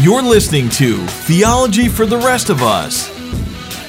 You're 0.00 0.22
listening 0.22 0.70
to 0.70 0.96
Theology 0.96 1.86
for 1.86 2.06
the 2.06 2.16
Rest 2.16 2.48
of 2.48 2.62
Us. 2.62 3.10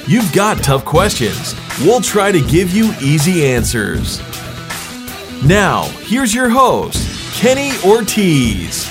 You've 0.06 0.30
got 0.34 0.62
tough 0.62 0.84
questions. 0.84 1.54
We'll 1.80 2.02
try 2.02 2.30
to 2.30 2.46
give 2.48 2.70
you 2.70 2.92
easy 3.00 3.46
answers. 3.46 4.20
Now, 5.42 5.84
here's 6.02 6.34
your 6.34 6.50
host, 6.50 7.34
Kenny 7.40 7.70
Ortiz. 7.82 8.90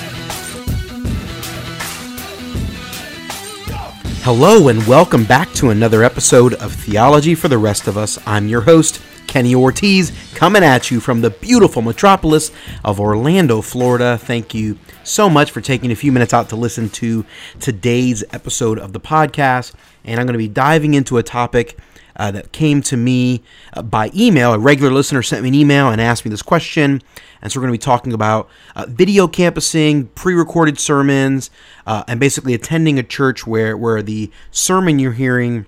Hello, 4.24 4.66
and 4.66 4.84
welcome 4.88 5.22
back 5.22 5.52
to 5.52 5.70
another 5.70 6.02
episode 6.02 6.54
of 6.54 6.72
Theology 6.72 7.36
for 7.36 7.46
the 7.46 7.58
Rest 7.58 7.86
of 7.86 7.96
Us. 7.96 8.18
I'm 8.26 8.48
your 8.48 8.62
host, 8.62 9.00
Kenny 9.32 9.54
Ortiz, 9.54 10.12
coming 10.34 10.62
at 10.62 10.90
you 10.90 11.00
from 11.00 11.22
the 11.22 11.30
beautiful 11.30 11.80
metropolis 11.80 12.50
of 12.84 13.00
Orlando, 13.00 13.62
Florida. 13.62 14.18
Thank 14.18 14.52
you 14.52 14.78
so 15.04 15.30
much 15.30 15.50
for 15.50 15.62
taking 15.62 15.90
a 15.90 15.96
few 15.96 16.12
minutes 16.12 16.34
out 16.34 16.50
to 16.50 16.56
listen 16.56 16.90
to 16.90 17.24
today's 17.58 18.22
episode 18.34 18.78
of 18.78 18.92
the 18.92 19.00
podcast. 19.00 19.72
And 20.04 20.20
I'm 20.20 20.26
going 20.26 20.34
to 20.34 20.38
be 20.38 20.48
diving 20.48 20.92
into 20.92 21.16
a 21.16 21.22
topic 21.22 21.78
uh, 22.14 22.30
that 22.32 22.52
came 22.52 22.82
to 22.82 22.98
me 22.98 23.42
uh, 23.72 23.80
by 23.80 24.10
email. 24.14 24.52
A 24.52 24.58
regular 24.58 24.92
listener 24.92 25.22
sent 25.22 25.42
me 25.44 25.48
an 25.48 25.54
email 25.54 25.88
and 25.88 25.98
asked 25.98 26.26
me 26.26 26.30
this 26.30 26.42
question. 26.42 27.00
And 27.40 27.50
so 27.50 27.58
we're 27.58 27.62
going 27.68 27.72
to 27.72 27.78
be 27.78 27.82
talking 27.82 28.12
about 28.12 28.50
uh, 28.76 28.84
video 28.86 29.26
campusing, 29.28 30.08
pre 30.08 30.34
recorded 30.34 30.78
sermons, 30.78 31.50
uh, 31.86 32.04
and 32.06 32.20
basically 32.20 32.52
attending 32.52 32.98
a 32.98 33.02
church 33.02 33.46
where, 33.46 33.78
where 33.78 34.02
the 34.02 34.30
sermon 34.50 34.98
you're 34.98 35.12
hearing 35.12 35.64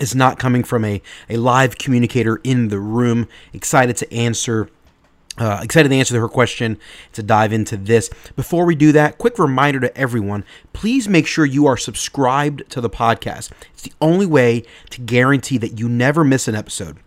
is 0.00 0.14
not 0.14 0.38
coming 0.38 0.64
from 0.64 0.84
a, 0.84 1.00
a 1.28 1.36
live 1.36 1.78
communicator 1.78 2.40
in 2.42 2.68
the 2.68 2.80
room. 2.80 3.28
Excited 3.52 3.96
to 3.98 4.12
answer 4.12 4.68
uh, 5.38 5.60
excited 5.62 5.88
to 5.88 5.94
answer 5.94 6.20
her 6.20 6.28
question, 6.28 6.78
to 7.12 7.22
dive 7.22 7.52
into 7.52 7.76
this. 7.76 8.10
Before 8.36 8.66
we 8.66 8.74
do 8.74 8.92
that, 8.92 9.16
quick 9.16 9.38
reminder 9.38 9.80
to 9.80 9.96
everyone 9.96 10.44
please 10.72 11.08
make 11.08 11.26
sure 11.26 11.46
you 11.46 11.66
are 11.66 11.76
subscribed 11.76 12.68
to 12.70 12.80
the 12.80 12.90
podcast. 12.90 13.50
It's 13.72 13.82
the 13.82 13.92
only 14.00 14.26
way 14.26 14.64
to 14.90 15.00
guarantee 15.00 15.56
that 15.58 15.78
you 15.78 15.88
never 15.88 16.24
miss 16.24 16.46
an 16.46 16.54
episode. 16.54 16.98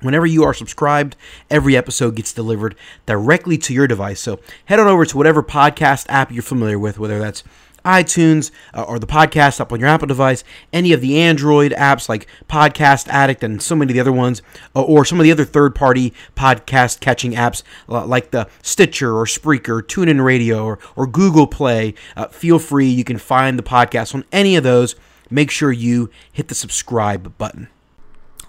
Whenever 0.00 0.26
you 0.26 0.44
are 0.44 0.54
subscribed, 0.54 1.16
every 1.50 1.76
episode 1.76 2.16
gets 2.16 2.32
delivered 2.32 2.74
directly 3.06 3.58
to 3.58 3.74
your 3.74 3.86
device. 3.86 4.20
So 4.20 4.40
head 4.66 4.80
on 4.80 4.86
over 4.86 5.04
to 5.04 5.16
whatever 5.16 5.42
podcast 5.42 6.06
app 6.08 6.32
you're 6.32 6.42
familiar 6.42 6.78
with, 6.78 6.98
whether 6.98 7.18
that's 7.18 7.44
iTunes 7.84 8.50
uh, 8.74 8.82
or 8.82 8.98
the 8.98 9.06
podcast 9.06 9.60
up 9.60 9.72
on 9.72 9.80
your 9.80 9.88
Apple 9.88 10.06
device, 10.06 10.44
any 10.72 10.92
of 10.92 11.00
the 11.00 11.18
Android 11.20 11.72
apps 11.72 12.08
like 12.08 12.26
Podcast 12.48 13.08
Addict 13.08 13.42
and 13.42 13.62
so 13.62 13.74
many 13.74 13.92
of 13.92 13.94
the 13.94 14.00
other 14.00 14.12
ones, 14.12 14.42
uh, 14.74 14.82
or 14.82 15.04
some 15.04 15.18
of 15.20 15.24
the 15.24 15.32
other 15.32 15.44
third 15.44 15.74
party 15.74 16.12
podcast 16.36 17.00
catching 17.00 17.32
apps 17.32 17.62
uh, 17.88 18.04
like 18.06 18.30
the 18.30 18.48
Stitcher 18.62 19.16
or 19.16 19.24
Spreaker, 19.24 19.82
TuneIn 19.82 20.24
Radio, 20.24 20.64
or, 20.64 20.78
or 20.96 21.06
Google 21.06 21.46
Play. 21.46 21.94
Uh, 22.16 22.28
feel 22.28 22.58
free, 22.58 22.88
you 22.88 23.04
can 23.04 23.18
find 23.18 23.58
the 23.58 23.62
podcast 23.62 24.14
on 24.14 24.24
any 24.32 24.56
of 24.56 24.64
those. 24.64 24.96
Make 25.30 25.50
sure 25.50 25.70
you 25.70 26.10
hit 26.32 26.48
the 26.48 26.54
subscribe 26.54 27.36
button. 27.38 27.68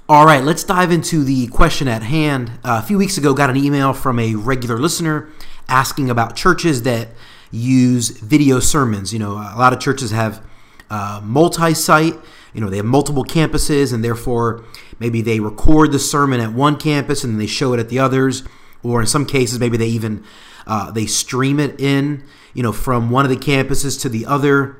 All 0.09 0.25
right, 0.25 0.43
let's 0.43 0.63
dive 0.63 0.91
into 0.91 1.23
the 1.23 1.47
question 1.47 1.87
at 1.87 2.03
hand. 2.03 2.51
A 2.63 2.81
few 2.81 2.97
weeks 2.97 3.17
ago, 3.17 3.33
got 3.33 3.49
an 3.49 3.55
email 3.55 3.93
from 3.93 4.19
a 4.19 4.35
regular 4.35 4.77
listener 4.77 5.29
asking 5.69 6.09
about 6.09 6.35
churches 6.35 6.81
that 6.83 7.07
use 7.51 8.09
video 8.09 8.59
sermons. 8.59 9.13
You 9.13 9.19
know, 9.19 9.33
a 9.33 9.57
lot 9.57 9.73
of 9.73 9.79
churches 9.79 10.11
have 10.11 10.43
uh, 10.89 11.21
multi-site. 11.23 12.15
You 12.53 12.61
know, 12.61 12.69
they 12.69 12.77
have 12.77 12.85
multiple 12.85 13.23
campuses, 13.23 13.93
and 13.93 14.03
therefore 14.03 14.65
maybe 14.99 15.21
they 15.21 15.39
record 15.39 15.91
the 15.91 15.99
sermon 15.99 16.39
at 16.39 16.53
one 16.53 16.77
campus 16.77 17.23
and 17.23 17.39
they 17.39 17.47
show 17.47 17.73
it 17.73 17.79
at 17.79 17.89
the 17.89 17.99
others, 17.99 18.43
or 18.83 19.01
in 19.01 19.07
some 19.07 19.25
cases 19.25 19.59
maybe 19.59 19.77
they 19.77 19.87
even 19.87 20.23
uh, 20.67 20.91
they 20.91 21.05
stream 21.05 21.59
it 21.59 21.79
in. 21.79 22.23
You 22.53 22.63
know, 22.63 22.73
from 22.73 23.09
one 23.09 23.25
of 23.25 23.31
the 23.31 23.37
campuses 23.37 23.99
to 24.01 24.09
the 24.09 24.25
other. 24.25 24.77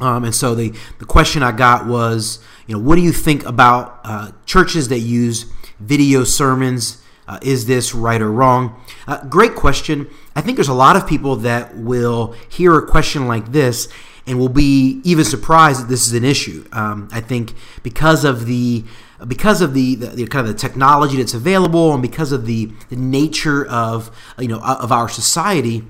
Um, 0.00 0.24
and 0.24 0.34
so 0.34 0.54
the 0.54 0.74
the 0.98 1.06
question 1.06 1.42
I 1.42 1.52
got 1.52 1.86
was, 1.86 2.38
you 2.66 2.74
know, 2.74 2.80
what 2.80 2.96
do 2.96 3.02
you 3.02 3.12
think 3.12 3.44
about 3.46 4.00
uh, 4.04 4.32
churches 4.44 4.88
that 4.88 5.00
use 5.00 5.46
video 5.80 6.24
sermons? 6.24 7.02
Uh, 7.28 7.38
is 7.42 7.66
this 7.66 7.94
right 7.94 8.22
or 8.22 8.32
wrong? 8.32 8.80
Uh, 9.06 9.22
great 9.26 9.54
question. 9.54 10.08
I 10.34 10.40
think 10.40 10.56
there's 10.56 10.68
a 10.68 10.74
lot 10.74 10.96
of 10.96 11.06
people 11.06 11.36
that 11.36 11.76
will 11.76 12.34
hear 12.48 12.76
a 12.78 12.86
question 12.86 13.28
like 13.28 13.52
this 13.52 13.86
and 14.26 14.38
will 14.38 14.48
be 14.48 15.00
even 15.04 15.24
surprised 15.24 15.82
that 15.82 15.88
this 15.88 16.06
is 16.06 16.14
an 16.14 16.24
issue. 16.24 16.66
Um, 16.72 17.08
I 17.12 17.20
think 17.20 17.54
because 17.82 18.24
of 18.24 18.46
the 18.46 18.84
because 19.26 19.60
of 19.60 19.74
the, 19.74 19.96
the, 19.96 20.06
the, 20.06 20.26
kind 20.28 20.46
of 20.46 20.52
the 20.52 20.58
technology 20.58 21.16
that's 21.16 21.34
available 21.34 21.92
and 21.92 22.00
because 22.00 22.30
of 22.30 22.46
the, 22.46 22.70
the 22.88 22.94
nature 22.94 23.66
of 23.66 24.16
you 24.38 24.48
know 24.48 24.60
of 24.60 24.92
our 24.92 25.08
society, 25.08 25.84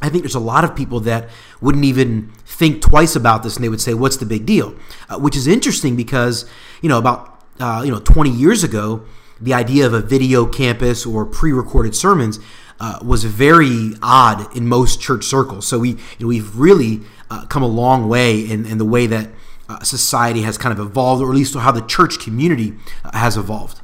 I 0.00 0.08
think 0.08 0.22
there's 0.22 0.34
a 0.34 0.40
lot 0.40 0.64
of 0.64 0.74
people 0.74 1.00
that 1.00 1.28
wouldn't 1.60 1.84
even 1.84 2.32
think 2.46 2.80
twice 2.80 3.14
about 3.14 3.42
this 3.42 3.56
and 3.56 3.64
they 3.64 3.68
would 3.68 3.80
say, 3.80 3.92
"What's 3.92 4.16
the 4.16 4.26
big 4.26 4.46
deal?" 4.46 4.74
Uh, 5.08 5.18
which 5.18 5.36
is 5.36 5.46
interesting 5.46 5.94
because 5.94 6.46
you 6.80 6.88
know 6.88 6.98
about 6.98 7.44
uh, 7.60 7.82
you 7.84 7.92
know 7.92 8.00
20 8.00 8.30
years 8.30 8.64
ago 8.64 9.04
the 9.40 9.54
idea 9.54 9.86
of 9.86 9.92
a 9.92 10.00
video 10.00 10.46
campus 10.46 11.04
or 11.06 11.24
pre-recorded 11.24 11.94
sermons 11.94 12.38
uh, 12.80 12.98
was 13.02 13.24
very 13.24 13.92
odd 14.02 14.54
in 14.56 14.66
most 14.66 15.00
church 15.00 15.24
circles. 15.24 15.66
So 15.66 15.78
we 15.78 15.90
you 15.90 15.98
know, 16.20 16.26
we've 16.26 16.56
really 16.56 17.00
uh, 17.30 17.46
come 17.46 17.62
a 17.62 17.68
long 17.68 18.08
way 18.08 18.40
in, 18.40 18.66
in 18.66 18.78
the 18.78 18.84
way 18.84 19.06
that 19.06 19.30
uh, 19.68 19.82
society 19.82 20.42
has 20.42 20.58
kind 20.58 20.78
of 20.78 20.84
evolved, 20.84 21.22
or 21.22 21.30
at 21.30 21.36
least 21.36 21.54
how 21.54 21.72
the 21.72 21.80
church 21.82 22.18
community 22.18 22.74
uh, 23.04 23.16
has 23.16 23.36
evolved. 23.36 23.80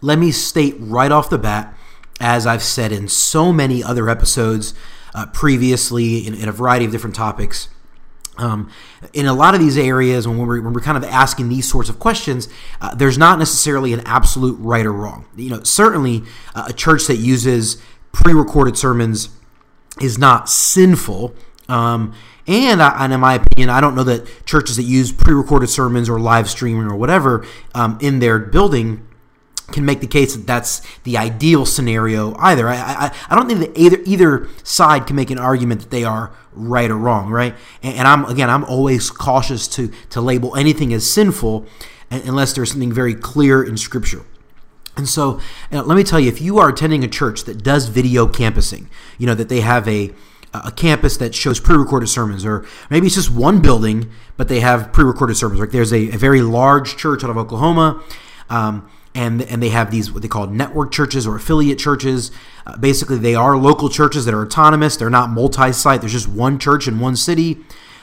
Let 0.00 0.18
me 0.18 0.30
state 0.30 0.76
right 0.78 1.12
off 1.12 1.30
the 1.30 1.38
bat, 1.38 1.76
as 2.20 2.46
I've 2.46 2.62
said 2.62 2.92
in 2.92 3.08
so 3.08 3.52
many 3.52 3.82
other 3.82 4.08
episodes 4.08 4.74
uh, 5.14 5.26
previously 5.26 6.26
in, 6.26 6.34
in 6.34 6.48
a 6.48 6.52
variety 6.52 6.84
of 6.84 6.92
different 6.92 7.16
topics, 7.16 7.68
um, 8.38 8.70
in 9.12 9.26
a 9.26 9.34
lot 9.34 9.54
of 9.54 9.60
these 9.60 9.76
areas, 9.76 10.26
when 10.26 10.38
we're, 10.38 10.60
when 10.60 10.72
we're 10.72 10.80
kind 10.80 10.96
of 10.96 11.04
asking 11.04 11.48
these 11.48 11.68
sorts 11.68 11.88
of 11.88 11.98
questions, 11.98 12.48
uh, 12.80 12.94
there's 12.94 13.18
not 13.18 13.38
necessarily 13.38 13.92
an 13.92 14.00
absolute 14.00 14.56
right 14.58 14.86
or 14.86 14.92
wrong. 14.92 15.26
You 15.36 15.50
know, 15.50 15.62
certainly 15.62 16.22
uh, 16.54 16.64
a 16.68 16.72
church 16.72 17.06
that 17.06 17.16
uses 17.16 17.82
pre-recorded 18.12 18.78
sermons 18.78 19.28
is 20.00 20.18
not 20.18 20.48
sinful. 20.48 21.34
Um, 21.68 22.14
and, 22.46 22.82
I, 22.82 23.04
and, 23.04 23.12
in 23.12 23.20
my 23.20 23.34
opinion, 23.34 23.70
I 23.70 23.80
don't 23.80 23.94
know 23.94 24.04
that 24.04 24.46
churches 24.46 24.76
that 24.76 24.82
use 24.84 25.12
pre-recorded 25.12 25.68
sermons 25.68 26.08
or 26.08 26.18
live 26.18 26.48
streaming 26.48 26.86
or 26.86 26.96
whatever 26.96 27.46
um, 27.74 27.98
in 28.00 28.18
their 28.18 28.38
building 28.38 29.06
can 29.70 29.84
make 29.84 30.00
the 30.00 30.06
case 30.06 30.34
that 30.36 30.46
that's 30.46 30.82
the 31.04 31.16
ideal 31.16 31.64
scenario 31.64 32.34
either. 32.38 32.68
I, 32.68 32.76
I, 32.76 33.16
I 33.30 33.36
don't 33.36 33.48
think 33.48 33.60
that 33.60 33.78
either 33.78 33.98
either 34.04 34.48
side 34.62 35.06
can 35.06 35.16
make 35.16 35.30
an 35.30 35.38
argument 35.38 35.80
that 35.82 35.90
they 35.90 36.04
are 36.04 36.32
right 36.52 36.90
or 36.90 36.96
wrong, 36.96 37.30
right? 37.30 37.54
And, 37.82 37.96
and 37.96 38.08
I'm 38.08 38.24
again, 38.24 38.50
I'm 38.50 38.64
always 38.64 39.10
cautious 39.10 39.68
to 39.68 39.92
to 40.10 40.20
label 40.20 40.56
anything 40.56 40.92
as 40.92 41.10
sinful 41.10 41.66
unless 42.10 42.52
there's 42.52 42.70
something 42.70 42.92
very 42.92 43.14
clear 43.14 43.62
in 43.62 43.76
Scripture. 43.76 44.22
And 44.96 45.08
so, 45.08 45.40
uh, 45.72 45.82
let 45.82 45.96
me 45.96 46.04
tell 46.04 46.20
you, 46.20 46.28
if 46.28 46.40
you 46.42 46.58
are 46.58 46.68
attending 46.68 47.02
a 47.02 47.08
church 47.08 47.44
that 47.44 47.62
does 47.62 47.88
video 47.88 48.26
campusing, 48.26 48.90
you 49.16 49.26
know 49.26 49.34
that 49.34 49.48
they 49.48 49.60
have 49.60 49.88
a 49.88 50.12
a 50.54 50.70
campus 50.70 51.16
that 51.16 51.34
shows 51.34 51.58
pre-recorded 51.58 52.08
sermons, 52.08 52.44
or 52.44 52.66
maybe 52.90 53.06
it's 53.06 53.16
just 53.16 53.30
one 53.30 53.62
building, 53.62 54.10
but 54.36 54.48
they 54.48 54.60
have 54.60 54.92
pre-recorded 54.92 55.34
sermons. 55.34 55.60
Like 55.60 55.70
there's 55.70 55.92
a, 55.92 56.10
a 56.10 56.18
very 56.18 56.42
large 56.42 56.98
church 56.98 57.24
out 57.24 57.30
of 57.30 57.38
Oklahoma. 57.38 58.02
Um, 58.50 58.86
and 59.14 59.42
and 59.42 59.62
they 59.62 59.68
have 59.68 59.90
these 59.90 60.10
what 60.10 60.22
they 60.22 60.28
call 60.28 60.46
network 60.46 60.90
churches 60.90 61.26
or 61.26 61.36
affiliate 61.36 61.78
churches. 61.78 62.30
Uh, 62.66 62.76
basically, 62.76 63.18
they 63.18 63.34
are 63.34 63.56
local 63.56 63.88
churches 63.88 64.24
that 64.24 64.34
are 64.34 64.42
autonomous. 64.42 64.96
They're 64.96 65.10
not 65.10 65.30
multi-site. 65.30 66.00
There's 66.00 66.12
just 66.12 66.28
one 66.28 66.58
church 66.58 66.88
in 66.88 66.98
one 66.98 67.16
city. 67.16 67.58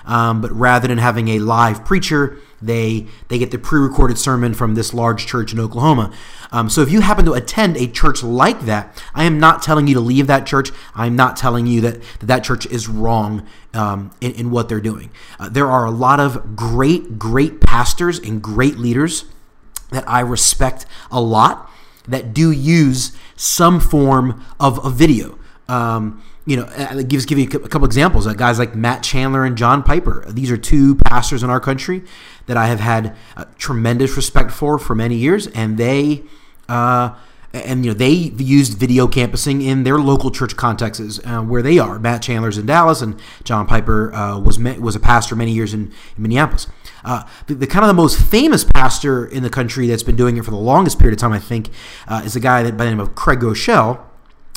Um, 0.06 0.42
but 0.42 0.52
rather 0.52 0.88
than 0.88 0.98
having 0.98 1.28
a 1.28 1.40
live 1.40 1.86
preacher, 1.86 2.40
they 2.62 3.06
they 3.28 3.38
get 3.38 3.52
the 3.52 3.60
pre-recorded 3.60 4.18
sermon 4.18 4.54
from 4.54 4.76
this 4.76 4.94
large 4.94 5.28
church 5.28 5.54
in 5.54 5.60
Oklahoma. 5.60 6.12
Um, 6.52 6.70
so 6.70 6.82
if 6.82 6.92
you 6.92 7.02
happen 7.02 7.26
to 7.26 7.34
attend 7.34 7.78
a 7.78 7.86
church 7.86 8.24
like 8.24 8.62
that, 8.62 9.04
I 9.14 9.26
am 9.26 9.40
not 9.40 9.62
telling 9.62 9.88
you 9.88 9.94
to 9.94 10.00
leave 10.00 10.28
that 10.28 10.48
church. 10.48 10.72
I'm 10.96 11.16
not 11.16 11.38
telling 11.38 11.68
you 11.68 11.82
that 11.82 12.02
that, 12.20 12.28
that 12.28 12.44
church 12.44 12.66
is 12.66 12.88
wrong 12.88 13.46
um, 13.74 14.12
in, 14.20 14.32
in, 14.32 14.52
what 14.52 14.68
they're 14.68 14.82
doing. 14.82 15.12
Uh, 15.40 15.48
there 15.50 15.70
are 15.70 15.86
a 15.86 15.92
lot 15.92 16.20
of 16.20 16.56
great, 16.56 17.20
great 17.20 17.62
pastors 17.62 18.18
and 18.18 18.42
great 18.42 18.78
leaders 18.78 19.26
that 19.92 20.08
I 20.08 20.22
respect 20.22 20.86
a 21.12 21.22
lot 21.22 21.70
that 22.08 22.34
do 22.34 22.52
use 22.52 23.16
some 23.36 23.80
form 23.80 24.44
of 24.60 24.84
a 24.84 24.90
video. 24.90 25.38
Um, 25.68 26.24
you 26.46 26.58
know, 26.58 26.68
it 26.76 27.08
gives 27.08 27.26
give 27.26 27.38
you 27.38 27.46
a 27.46 27.70
couple 27.70 27.86
examples. 27.86 28.26
Uh, 28.26 28.34
guys 28.34 28.58
like 28.58 28.74
Matt 28.74 29.04
Chandler 29.04 29.46
and 29.46 29.56
John 29.56 29.84
Piper. 29.84 30.26
These 30.28 30.50
are 30.50 30.58
two 30.58 30.96
pastors 30.96 31.44
in 31.44 31.50
our 31.50 31.60
country 31.60 32.02
that 32.48 32.58
I 32.58 32.68
have 32.68 32.80
had 32.80 33.16
uh, 33.38 33.46
tremendous 33.60 34.16
respect 34.16 34.52
for 34.52 34.80
for 34.80 34.96
many 34.96 35.16
years, 35.16 35.48
and 35.48 35.78
they. 35.78 36.24
Uh, 36.68 37.16
and 37.52 37.84
you 37.84 37.92
know 37.92 37.98
they 37.98 38.12
used 38.12 38.78
video 38.78 39.08
campusing 39.08 39.62
in 39.64 39.84
their 39.84 39.98
local 39.98 40.30
church 40.30 40.56
contexts 40.56 41.20
uh, 41.26 41.42
where 41.42 41.64
they 41.64 41.80
are. 41.80 41.98
Matt 41.98 42.22
Chandler's 42.22 42.60
in 42.60 42.68
Dallas, 42.68 43.02
and 43.02 43.20
John 43.44 43.66
Piper 43.66 44.14
uh, 44.14 44.40
was 44.40 44.60
was 44.60 44.96
a 44.96 45.00
pastor 45.00 45.36
many 45.36 45.52
years 45.52 45.74
in, 45.74 45.92
in 46.16 46.22
Minneapolis. 46.22 46.68
Uh, 47.10 47.24
the, 47.48 47.56
the, 47.56 47.66
kind 47.66 47.84
of 47.84 47.88
the 47.88 47.94
most 47.96 48.22
famous 48.22 48.64
pastor 48.64 49.26
in 49.26 49.42
the 49.42 49.50
country 49.50 49.88
that's 49.88 50.04
been 50.04 50.16
doing 50.16 50.38
it 50.38 50.46
for 50.46 50.52
the 50.52 50.58
longest 50.58 51.00
period 51.00 51.14
of 51.14 51.20
time, 51.20 51.34
I 51.34 51.40
think, 51.40 51.70
uh, 52.08 52.22
is 52.24 52.36
a 52.36 52.40
guy 52.40 52.62
that 52.62 52.78
by 52.78 52.84
the 52.84 52.92
name 52.92 53.00
of 53.00 53.16
Craig 53.16 53.40
Groeschel. 53.40 54.00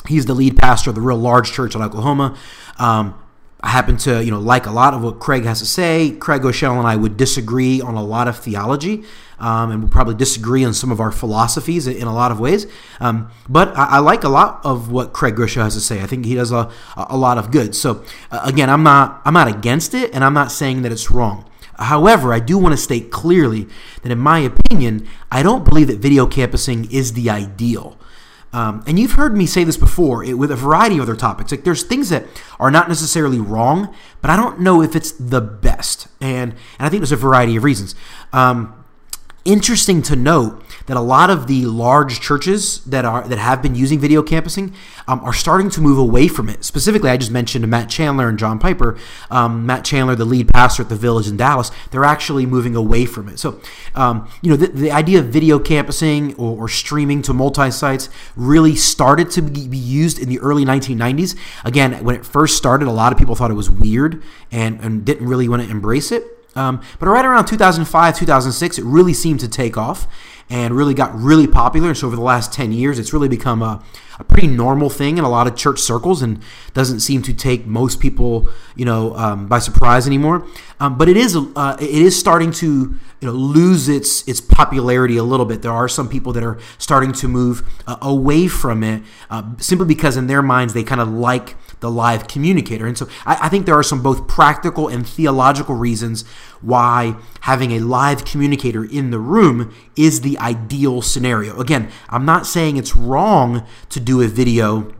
He's 0.07 0.27
the 0.27 0.35
lead 0.35 0.55
pastor 0.55 0.91
of 0.91 0.95
the 0.95 1.01
real 1.01 1.17
large 1.17 1.51
church 1.51 1.73
in 1.73 1.81
Oklahoma. 1.81 2.37
Um, 2.77 3.19
I 3.61 3.69
happen 3.69 3.97
to, 3.97 4.23
you 4.23 4.29
know, 4.29 4.39
like 4.39 4.67
a 4.67 4.71
lot 4.71 4.93
of 4.93 5.01
what 5.01 5.19
Craig 5.19 5.45
has 5.45 5.61
to 5.61 5.65
say. 5.65 6.11
Craig 6.11 6.43
Groeschel 6.43 6.77
and 6.77 6.85
I 6.85 6.95
would 6.95 7.17
disagree 7.17 7.81
on 7.81 7.95
a 7.95 8.03
lot 8.03 8.27
of 8.27 8.37
theology, 8.37 9.03
um, 9.39 9.71
and 9.71 9.81
we'll 9.81 9.91
probably 9.91 10.13
disagree 10.13 10.63
on 10.63 10.75
some 10.75 10.91
of 10.91 10.99
our 10.99 11.11
philosophies 11.11 11.87
in 11.87 12.05
a 12.05 12.13
lot 12.13 12.31
of 12.31 12.39
ways. 12.39 12.67
Um, 12.99 13.31
but 13.49 13.69
I, 13.69 13.85
I, 13.85 13.99
like 13.99 14.23
a 14.23 14.29
lot 14.29 14.61
of 14.63 14.91
what 14.91 15.11
Craig 15.11 15.35
Groeschel 15.35 15.63
has 15.63 15.73
to 15.73 15.81
say. 15.81 16.01
I 16.01 16.05
think 16.05 16.25
he 16.25 16.35
does 16.35 16.51
a, 16.51 16.69
a 16.95 17.17
lot 17.17 17.39
of 17.39 17.49
good. 17.49 17.73
So 17.73 18.03
uh, 18.29 18.41
again, 18.43 18.69
I'm 18.69 18.83
not 18.83 19.23
I'm 19.25 19.33
not 19.33 19.47
against 19.47 19.95
it, 19.95 20.13
and 20.13 20.23
I'm 20.23 20.35
not 20.35 20.51
saying 20.51 20.83
that 20.83 20.91
it's 20.91 21.09
wrong. 21.09 21.49
However, 21.77 22.33
I 22.33 22.39
do 22.39 22.57
want 22.57 22.73
to 22.73 22.77
state 22.77 23.11
clearly 23.11 23.67
that, 24.01 24.11
in 24.11 24.19
my 24.19 24.39
opinion, 24.39 25.07
I 25.31 25.43
don't 25.43 25.65
believe 25.65 25.87
that 25.87 25.99
video 25.99 26.25
campusing 26.25 26.89
is 26.91 27.13
the 27.13 27.29
ideal. 27.29 27.97
Um, 28.53 28.83
and 28.85 28.99
you've 28.99 29.13
heard 29.13 29.35
me 29.35 29.47
say 29.47 29.63
this 29.63 29.77
before 29.77 30.23
it, 30.23 30.37
with 30.37 30.51
a 30.51 30.55
variety 30.55 30.97
of 30.97 31.01
other 31.01 31.15
topics. 31.15 31.51
Like 31.51 31.63
there's 31.63 31.83
things 31.83 32.09
that 32.09 32.25
are 32.59 32.69
not 32.69 32.87
necessarily 32.87 33.39
wrong, 33.39 33.93
but 34.21 34.29
I 34.29 34.35
don't 34.35 34.59
know 34.59 34.81
if 34.83 34.95
it's 34.95 35.11
the 35.11 35.41
best. 35.41 36.07
And 36.21 36.51
and 36.51 36.85
I 36.85 36.89
think 36.89 37.01
there's 37.01 37.11
a 37.11 37.17
variety 37.17 37.55
of 37.55 37.63
reasons. 37.63 37.95
Um, 38.31 38.82
interesting 39.45 40.01
to 40.03 40.15
note 40.15 40.63
that 40.85 40.97
a 40.97 41.01
lot 41.01 41.29
of 41.29 41.47
the 41.47 41.65
large 41.65 42.19
churches 42.19 42.83
that 42.85 43.05
are 43.05 43.27
that 43.27 43.37
have 43.37 43.61
been 43.61 43.75
using 43.75 43.99
video 43.99 44.21
campusing 44.21 44.73
um, 45.07 45.19
are 45.21 45.33
starting 45.33 45.69
to 45.69 45.81
move 45.81 45.97
away 45.97 46.27
from 46.27 46.49
it. 46.49 46.63
Specifically, 46.63 47.09
I 47.09 47.17
just 47.17 47.31
mentioned 47.31 47.67
Matt 47.67 47.89
Chandler 47.89 48.27
and 48.27 48.37
John 48.37 48.59
Piper. 48.59 48.97
Um, 49.29 49.65
Matt 49.65 49.85
Chandler, 49.85 50.15
the 50.15 50.25
lead 50.25 50.49
pastor 50.49 50.83
at 50.83 50.89
the 50.89 50.95
Village 50.95 51.27
in 51.27 51.37
Dallas, 51.37 51.71
they're 51.91 52.03
actually 52.03 52.45
moving 52.45 52.75
away 52.75 53.05
from 53.05 53.29
it. 53.29 53.39
So, 53.39 53.59
um, 53.95 54.29
you 54.41 54.49
know, 54.49 54.57
the, 54.57 54.67
the, 54.67 54.91
idea 54.93 55.19
of 55.19 55.25
video 55.25 55.57
campusing 55.57 56.35
or, 56.35 56.65
or 56.65 56.69
streaming 56.69 57.21
to 57.23 57.33
multi 57.33 57.71
sites 57.71 58.09
really 58.35 58.75
started 58.75 59.31
to 59.31 59.41
be 59.41 59.77
used 59.77 60.19
in 60.19 60.29
the 60.29 60.39
early 60.39 60.65
1990s. 60.65 61.35
Again, 61.65 62.03
when 62.03 62.15
it 62.15 62.25
first 62.25 62.57
started, 62.57 62.87
a 62.87 62.91
lot 62.91 63.11
of 63.11 63.17
people 63.17 63.35
thought 63.35 63.51
it 63.51 63.55
was 63.55 63.69
weird 63.69 64.21
and, 64.51 64.79
and 64.81 65.03
didn't 65.03 65.27
really 65.27 65.47
want 65.47 65.63
to 65.63 65.69
embrace 65.69 66.11
it. 66.11 66.32
Um, 66.55 66.81
but 66.99 67.07
right 67.07 67.25
around 67.25 67.45
2005, 67.45 68.17
2006, 68.17 68.77
it 68.77 68.83
really 68.83 69.13
seemed 69.13 69.39
to 69.39 69.47
take 69.47 69.77
off 69.77 70.07
and 70.49 70.75
really 70.75 70.93
got 70.93 71.13
really 71.15 71.47
popular. 71.47 71.89
And 71.89 71.97
so 71.97 72.07
over 72.07 72.15
the 72.15 72.21
last 72.21 72.53
10 72.53 72.71
years, 72.71 72.99
it's 72.99 73.13
really 73.13 73.27
become 73.27 73.61
a, 73.61 73.83
a 74.19 74.23
pretty 74.23 74.47
normal 74.47 74.89
thing 74.89 75.17
in 75.17 75.23
a 75.23 75.29
lot 75.29 75.47
of 75.47 75.55
church 75.55 75.79
circles 75.79 76.21
and 76.21 76.41
doesn't 76.73 76.99
seem 76.99 77.21
to 77.23 77.33
take 77.33 77.65
most 77.65 77.99
people, 77.99 78.49
you 78.75 78.85
know, 78.85 79.15
um, 79.15 79.47
by 79.47 79.59
surprise 79.59 80.05
anymore. 80.05 80.45
Um, 80.79 80.97
but 80.97 81.07
it 81.07 81.17
is 81.17 81.35
uh, 81.35 81.77
it 81.79 81.89
is 81.89 82.19
starting 82.19 82.51
to 82.51 82.65
you 82.67 83.27
know 83.27 83.31
lose 83.31 83.87
its 83.87 84.27
its 84.27 84.41
popularity 84.41 85.15
a 85.15 85.23
little 85.23 85.45
bit. 85.45 85.61
There 85.61 85.71
are 85.71 85.87
some 85.87 86.09
people 86.09 86.33
that 86.33 86.43
are 86.43 86.59
starting 86.77 87.13
to 87.13 87.27
move 87.27 87.63
uh, 87.87 87.97
away 88.01 88.47
from 88.47 88.83
it 88.83 89.01
uh, 89.29 89.43
simply 89.59 89.87
because 89.87 90.17
in 90.17 90.27
their 90.27 90.41
minds 90.41 90.73
they 90.73 90.83
kind 90.83 90.99
of 90.99 91.09
like 91.09 91.55
the 91.79 91.89
live 91.89 92.27
communicator. 92.27 92.85
And 92.85 92.97
so 92.97 93.07
I, 93.25 93.37
I 93.43 93.49
think 93.49 93.65
there 93.65 93.75
are 93.75 93.83
some 93.83 94.03
both 94.03 94.27
practical 94.27 94.87
and 94.87 95.07
theological 95.07 95.75
reasons 95.75 96.25
why 96.61 97.15
having 97.41 97.71
a 97.71 97.79
live 97.79 98.25
communicator 98.25 98.83
in 98.83 99.11
the 99.11 99.19
room 99.19 99.73
is 99.95 100.21
the 100.21 100.32
ideal 100.37 101.01
scenario. 101.01 101.59
Again, 101.59 101.89
I'm 102.09 102.25
not 102.25 102.45
saying 102.45 102.77
it's 102.77 102.95
wrong 102.95 103.65
to 103.89 103.99
do 103.99 104.21
a 104.21 104.27
video 104.27 104.93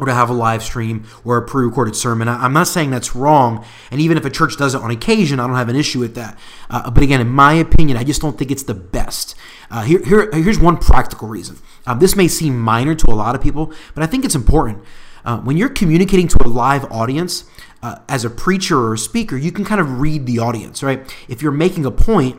or 0.00 0.06
to 0.06 0.14
have 0.14 0.30
a 0.30 0.32
live 0.32 0.62
stream 0.62 1.04
or 1.24 1.36
a 1.36 1.42
pre 1.42 1.64
recorded 1.64 1.94
sermon. 1.94 2.26
I'm 2.26 2.52
not 2.52 2.66
saying 2.66 2.90
that's 2.90 3.14
wrong. 3.14 3.64
And 3.90 4.00
even 4.00 4.16
if 4.16 4.24
a 4.24 4.30
church 4.30 4.56
does 4.56 4.74
it 4.74 4.80
on 4.80 4.90
occasion, 4.90 5.38
I 5.38 5.46
don't 5.46 5.56
have 5.56 5.68
an 5.68 5.76
issue 5.76 6.00
with 6.00 6.14
that. 6.14 6.38
Uh, 6.70 6.90
but 6.90 7.02
again, 7.02 7.20
in 7.20 7.28
my 7.28 7.52
opinion, 7.52 7.98
I 7.98 8.04
just 8.04 8.22
don't 8.22 8.38
think 8.38 8.50
it's 8.50 8.62
the 8.62 8.74
best. 8.74 9.34
Uh, 9.70 9.82
here, 9.82 10.02
here, 10.04 10.30
here's 10.32 10.58
one 10.58 10.78
practical 10.78 11.28
reason. 11.28 11.58
Um, 11.86 11.98
this 11.98 12.16
may 12.16 12.28
seem 12.28 12.58
minor 12.58 12.94
to 12.94 13.10
a 13.10 13.14
lot 13.14 13.34
of 13.34 13.42
people, 13.42 13.72
but 13.94 14.02
I 14.02 14.06
think 14.06 14.24
it's 14.24 14.34
important. 14.34 14.82
Uh, 15.22 15.38
when 15.40 15.58
you're 15.58 15.68
communicating 15.68 16.28
to 16.28 16.38
a 16.44 16.48
live 16.48 16.90
audience, 16.90 17.44
uh, 17.82 17.98
as 18.08 18.24
a 18.24 18.30
preacher 18.30 18.78
or 18.78 18.94
a 18.94 18.98
speaker, 18.98 19.36
you 19.36 19.52
can 19.52 19.64
kind 19.64 19.80
of 19.80 20.00
read 20.00 20.26
the 20.26 20.38
audience, 20.38 20.82
right? 20.82 21.14
If 21.28 21.42
you're 21.42 21.52
making 21.52 21.86
a 21.86 21.90
point 21.90 22.36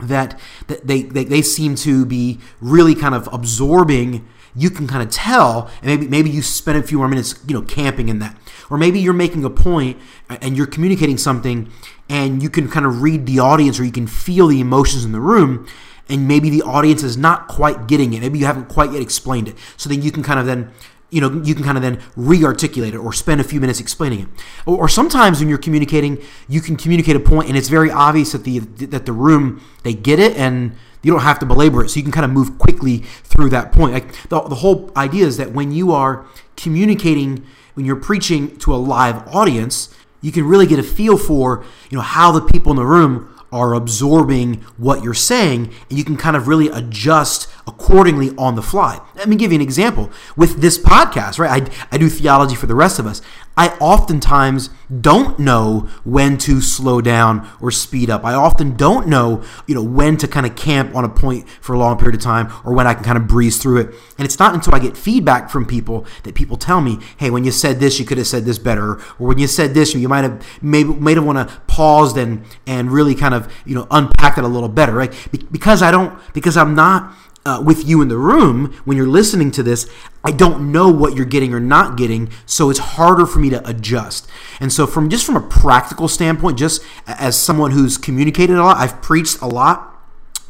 that, 0.00 0.38
they, 0.66 1.02
they, 1.02 1.24
they 1.24 1.42
seem 1.42 1.74
to 1.76 2.04
be 2.04 2.40
really 2.60 2.94
kind 2.94 3.14
of 3.14 3.28
absorbing. 3.32 4.26
You 4.54 4.70
can 4.70 4.86
kind 4.86 5.02
of 5.02 5.10
tell 5.10 5.70
and 5.80 5.86
maybe 5.86 6.08
maybe 6.08 6.28
you 6.28 6.42
spend 6.42 6.76
a 6.76 6.82
few 6.82 6.98
more 6.98 7.08
minutes 7.08 7.42
you 7.46 7.54
know 7.54 7.62
camping 7.62 8.08
in 8.08 8.18
that. 8.18 8.36
Or 8.68 8.76
maybe 8.76 9.00
you're 9.00 9.14
making 9.14 9.44
a 9.44 9.50
point 9.50 9.98
and 10.28 10.56
you're 10.56 10.66
communicating 10.66 11.16
something 11.16 11.70
and 12.08 12.42
you 12.42 12.50
can 12.50 12.68
kind 12.68 12.84
of 12.84 13.00
read 13.02 13.24
the 13.26 13.38
audience 13.38 13.80
or 13.80 13.84
you 13.84 13.92
can 13.92 14.06
feel 14.06 14.48
the 14.48 14.60
emotions 14.60 15.04
in 15.04 15.12
the 15.12 15.20
room 15.20 15.66
and 16.08 16.28
maybe 16.28 16.50
the 16.50 16.62
audience 16.62 17.02
is 17.02 17.16
not 17.16 17.48
quite 17.48 17.86
getting 17.86 18.12
it. 18.12 18.20
Maybe 18.20 18.38
you 18.38 18.46
haven't 18.46 18.68
quite 18.68 18.92
yet 18.92 19.00
explained 19.00 19.48
it. 19.48 19.56
So 19.76 19.88
then 19.88 20.02
you 20.02 20.12
can 20.12 20.22
kind 20.22 20.38
of 20.38 20.46
then 20.46 20.70
you 21.12 21.20
know 21.20 21.30
you 21.44 21.54
can 21.54 21.62
kind 21.62 21.76
of 21.76 21.82
then 21.82 22.00
re-articulate 22.16 22.94
it 22.94 22.96
or 22.96 23.12
spend 23.12 23.40
a 23.40 23.44
few 23.44 23.60
minutes 23.60 23.78
explaining 23.78 24.20
it. 24.20 24.28
Or, 24.66 24.78
or, 24.78 24.88
sometimes 24.88 25.38
when 25.38 25.48
you're 25.48 25.58
communicating 25.58 26.20
you 26.48 26.60
can 26.60 26.76
communicate 26.76 27.14
a 27.14 27.20
point 27.20 27.48
and 27.48 27.56
it's 27.56 27.68
very 27.68 27.90
obvious 27.90 28.32
that 28.32 28.44
the 28.44 28.60
that 28.60 29.06
the 29.06 29.12
room 29.12 29.62
they 29.84 29.92
get 29.92 30.18
it 30.18 30.36
and 30.36 30.74
you 31.02 31.12
don't 31.12 31.22
have 31.22 31.38
to 31.40 31.46
belabor 31.46 31.84
it. 31.84 31.90
So 31.90 31.96
you 31.96 32.02
can 32.02 32.12
kind 32.12 32.24
of 32.24 32.30
move 32.30 32.58
quickly 32.58 32.98
through 33.24 33.50
that 33.50 33.72
point. 33.72 33.92
Like 33.92 34.28
the, 34.28 34.40
the 34.40 34.54
whole 34.56 34.90
idea 34.96 35.26
is 35.26 35.36
that 35.36 35.52
when 35.52 35.72
you 35.72 35.92
are 35.92 36.24
communicating 36.56 37.44
when 37.74 37.86
you're 37.86 37.96
preaching 37.96 38.56
to 38.58 38.74
a 38.74 38.76
live 38.76 39.26
audience 39.28 39.94
you 40.20 40.30
can 40.32 40.44
really 40.44 40.66
get 40.66 40.78
a 40.78 40.82
feel 40.82 41.18
for 41.18 41.64
you 41.90 41.96
know 41.96 42.02
how 42.02 42.32
the 42.32 42.40
people 42.40 42.70
in 42.70 42.76
the 42.76 42.86
room 42.86 43.31
are 43.52 43.74
absorbing 43.74 44.54
what 44.78 45.04
you're 45.04 45.14
saying 45.14 45.72
and 45.88 45.98
you 45.98 46.04
can 46.04 46.16
kind 46.16 46.36
of 46.36 46.48
really 46.48 46.68
adjust 46.68 47.48
accordingly 47.66 48.34
on 48.36 48.54
the 48.54 48.62
fly. 48.62 49.00
Let 49.14 49.28
me 49.28 49.36
give 49.36 49.52
you 49.52 49.56
an 49.56 49.62
example. 49.62 50.10
With 50.36 50.60
this 50.60 50.78
podcast, 50.78 51.38
right? 51.38 51.68
I, 51.68 51.86
I 51.92 51.98
do 51.98 52.08
theology 52.08 52.56
for 52.56 52.66
the 52.66 52.74
rest 52.74 52.98
of 52.98 53.06
us. 53.06 53.22
I 53.56 53.68
oftentimes 53.80 54.70
don't 55.00 55.38
know 55.38 55.88
when 56.04 56.38
to 56.38 56.60
slow 56.60 57.00
down 57.00 57.48
or 57.60 57.70
speed 57.70 58.10
up. 58.10 58.24
I 58.24 58.34
often 58.34 58.76
don't 58.76 59.06
know, 59.08 59.42
you 59.66 59.74
know, 59.74 59.82
when 59.82 60.16
to 60.18 60.28
kind 60.28 60.46
of 60.46 60.56
camp 60.56 60.94
on 60.94 61.04
a 61.04 61.08
point 61.08 61.48
for 61.60 61.74
a 61.74 61.78
long 61.78 61.98
period 61.98 62.14
of 62.14 62.22
time 62.22 62.52
or 62.64 62.72
when 62.72 62.86
I 62.86 62.94
can 62.94 63.04
kind 63.04 63.18
of 63.18 63.26
breeze 63.26 63.58
through 63.58 63.78
it. 63.78 63.94
And 64.18 64.24
it's 64.24 64.38
not 64.38 64.54
until 64.54 64.74
I 64.74 64.78
get 64.78 64.96
feedback 64.96 65.50
from 65.50 65.66
people 65.66 66.06
that 66.24 66.34
people 66.34 66.56
tell 66.56 66.80
me, 66.80 66.98
"Hey, 67.16 67.30
when 67.30 67.44
you 67.44 67.50
said 67.50 67.80
this, 67.80 67.98
you 67.98 68.04
could 68.04 68.18
have 68.18 68.26
said 68.26 68.44
this 68.44 68.58
better," 68.58 68.92
or 69.18 69.28
when 69.28 69.38
you 69.38 69.46
said 69.46 69.74
this, 69.74 69.94
you 69.94 70.08
might 70.08 70.22
have 70.22 70.42
maybe 70.62 70.92
may 70.94 71.14
have 71.14 71.24
want 71.24 71.48
to 71.48 71.54
paused 71.66 72.16
and 72.16 72.44
and 72.66 72.90
really 72.90 73.14
kind 73.14 73.34
of 73.34 73.52
you 73.64 73.74
know 73.74 73.86
unpack 73.90 74.38
it 74.38 74.44
a 74.44 74.48
little 74.48 74.68
better, 74.68 74.92
right? 74.92 75.12
Because 75.50 75.82
I 75.82 75.90
don't 75.90 76.18
because 76.32 76.56
I'm 76.56 76.74
not 76.74 77.12
uh, 77.44 77.62
with 77.64 77.86
you 77.86 78.00
in 78.02 78.08
the 78.08 78.18
room 78.18 78.72
when 78.84 78.96
you're 78.96 79.06
listening 79.06 79.50
to 79.52 79.62
this, 79.62 79.90
I 80.22 80.30
don't 80.30 80.70
know 80.70 80.88
what 80.88 81.16
you're 81.16 81.26
getting 81.26 81.52
or 81.52 81.60
not 81.60 81.96
getting, 81.96 82.30
so 82.46 82.70
it's 82.70 82.78
harder 82.78 83.26
for 83.26 83.38
me 83.40 83.50
to 83.50 83.68
adjust. 83.68 84.28
And 84.60 84.72
so, 84.72 84.86
from 84.86 85.08
just 85.08 85.26
from 85.26 85.36
a 85.36 85.40
practical 85.40 86.08
standpoint, 86.08 86.58
just 86.58 86.82
as 87.06 87.36
someone 87.36 87.72
who's 87.72 87.98
communicated 87.98 88.56
a 88.56 88.62
lot, 88.62 88.76
I've 88.76 89.02
preached 89.02 89.40
a 89.40 89.46
lot. 89.46 89.88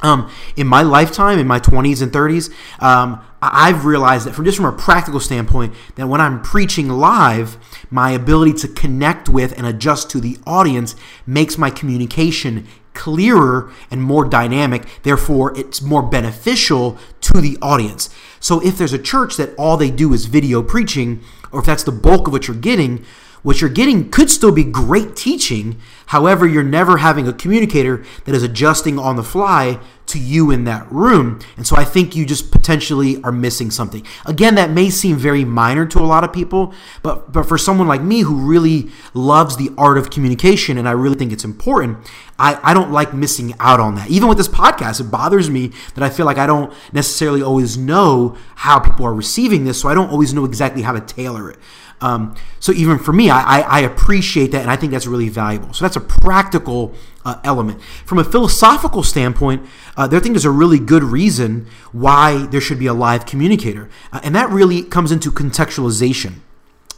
Um, 0.02 0.30
in 0.56 0.66
my 0.66 0.82
lifetime, 0.82 1.38
in 1.38 1.46
my 1.46 1.60
20s 1.60 2.02
and 2.02 2.10
30s, 2.10 2.52
um, 2.82 3.24
I've 3.40 3.84
realized 3.84 4.26
that 4.26 4.34
from 4.34 4.44
just 4.44 4.56
from 4.56 4.66
a 4.66 4.72
practical 4.72 5.20
standpoint, 5.20 5.74
that 5.94 6.08
when 6.08 6.20
I'm 6.20 6.42
preaching 6.42 6.88
live, 6.88 7.56
my 7.88 8.10
ability 8.10 8.54
to 8.54 8.68
connect 8.68 9.28
with 9.28 9.56
and 9.56 9.64
adjust 9.64 10.10
to 10.10 10.20
the 10.20 10.38
audience 10.44 10.96
makes 11.24 11.56
my 11.56 11.70
communication 11.70 12.66
clearer 12.94 13.70
and 13.90 14.02
more 14.02 14.24
dynamic. 14.24 14.86
Therefore, 15.02 15.56
it's 15.58 15.82
more 15.82 16.02
beneficial 16.02 16.98
to 17.22 17.40
the 17.40 17.58
audience. 17.62 18.10
So 18.40 18.60
if 18.60 18.76
there's 18.78 18.92
a 18.92 18.98
church 18.98 19.36
that 19.36 19.54
all 19.56 19.76
they 19.76 19.90
do 19.90 20.12
is 20.12 20.26
video 20.26 20.62
preaching, 20.62 21.22
or 21.50 21.60
if 21.60 21.66
that's 21.66 21.84
the 21.84 21.92
bulk 21.92 22.26
of 22.26 22.32
what 22.32 22.48
you're 22.48 22.56
getting, 22.56 23.04
what 23.42 23.60
you're 23.60 23.70
getting 23.70 24.10
could 24.10 24.30
still 24.30 24.52
be 24.52 24.64
great 24.64 25.16
teaching. 25.16 25.80
However, 26.06 26.46
you're 26.46 26.62
never 26.62 26.98
having 26.98 27.26
a 27.26 27.32
communicator 27.32 28.04
that 28.24 28.34
is 28.34 28.42
adjusting 28.42 28.98
on 28.98 29.16
the 29.16 29.24
fly 29.24 29.80
to 30.12 30.18
you 30.18 30.50
in 30.50 30.64
that 30.64 30.90
room. 30.90 31.40
And 31.56 31.66
so 31.66 31.76
I 31.76 31.84
think 31.84 32.14
you 32.14 32.24
just 32.24 32.50
potentially 32.50 33.22
are 33.22 33.32
missing 33.32 33.70
something. 33.70 34.06
Again, 34.26 34.54
that 34.54 34.70
may 34.70 34.90
seem 34.90 35.16
very 35.16 35.44
minor 35.44 35.86
to 35.86 35.98
a 35.98 36.06
lot 36.06 36.24
of 36.24 36.32
people, 36.32 36.72
but 37.02 37.32
but 37.32 37.44
for 37.44 37.58
someone 37.58 37.88
like 37.88 38.02
me 38.02 38.20
who 38.20 38.36
really 38.36 38.90
loves 39.14 39.56
the 39.56 39.70
art 39.76 39.98
of 39.98 40.10
communication 40.10 40.78
and 40.78 40.88
I 40.88 40.92
really 40.92 41.16
think 41.16 41.32
it's 41.32 41.44
important, 41.44 41.98
I, 42.38 42.58
I 42.62 42.74
don't 42.74 42.90
like 42.90 43.14
missing 43.14 43.54
out 43.60 43.80
on 43.80 43.94
that. 43.96 44.10
Even 44.10 44.28
with 44.28 44.38
this 44.38 44.48
podcast, 44.48 45.00
it 45.00 45.04
bothers 45.04 45.50
me 45.50 45.72
that 45.94 46.02
I 46.02 46.10
feel 46.10 46.26
like 46.26 46.38
I 46.38 46.46
don't 46.46 46.72
necessarily 46.92 47.42
always 47.42 47.76
know 47.76 48.36
how 48.56 48.78
people 48.78 49.06
are 49.06 49.14
receiving 49.14 49.64
this, 49.64 49.80
so 49.80 49.88
I 49.88 49.94
don't 49.94 50.10
always 50.10 50.34
know 50.34 50.44
exactly 50.44 50.82
how 50.82 50.92
to 50.92 51.00
tailor 51.00 51.50
it. 51.50 51.58
Um, 52.02 52.34
so 52.58 52.72
even 52.72 52.98
for 52.98 53.12
me, 53.12 53.30
I, 53.30 53.60
I, 53.60 53.80
appreciate 53.82 54.50
that, 54.50 54.62
and 54.62 54.70
I 54.70 54.74
think 54.74 54.90
that's 54.90 55.06
really 55.06 55.28
valuable. 55.28 55.72
So 55.72 55.84
that's 55.84 55.94
a 55.94 56.00
practical 56.00 56.94
uh, 57.24 57.40
element. 57.44 57.80
From 58.04 58.18
a 58.18 58.24
philosophical 58.24 59.02
standpoint, 59.02 59.64
uh, 59.96 60.08
think 60.08 60.34
there's 60.34 60.44
a 60.44 60.50
really 60.50 60.78
good 60.78 61.04
reason 61.04 61.66
why 61.92 62.46
there 62.46 62.60
should 62.60 62.78
be 62.78 62.86
a 62.86 62.94
live 62.94 63.26
communicator, 63.26 63.88
uh, 64.12 64.20
and 64.22 64.34
that 64.34 64.50
really 64.50 64.82
comes 64.82 65.12
into 65.12 65.30
contextualization. 65.30 66.34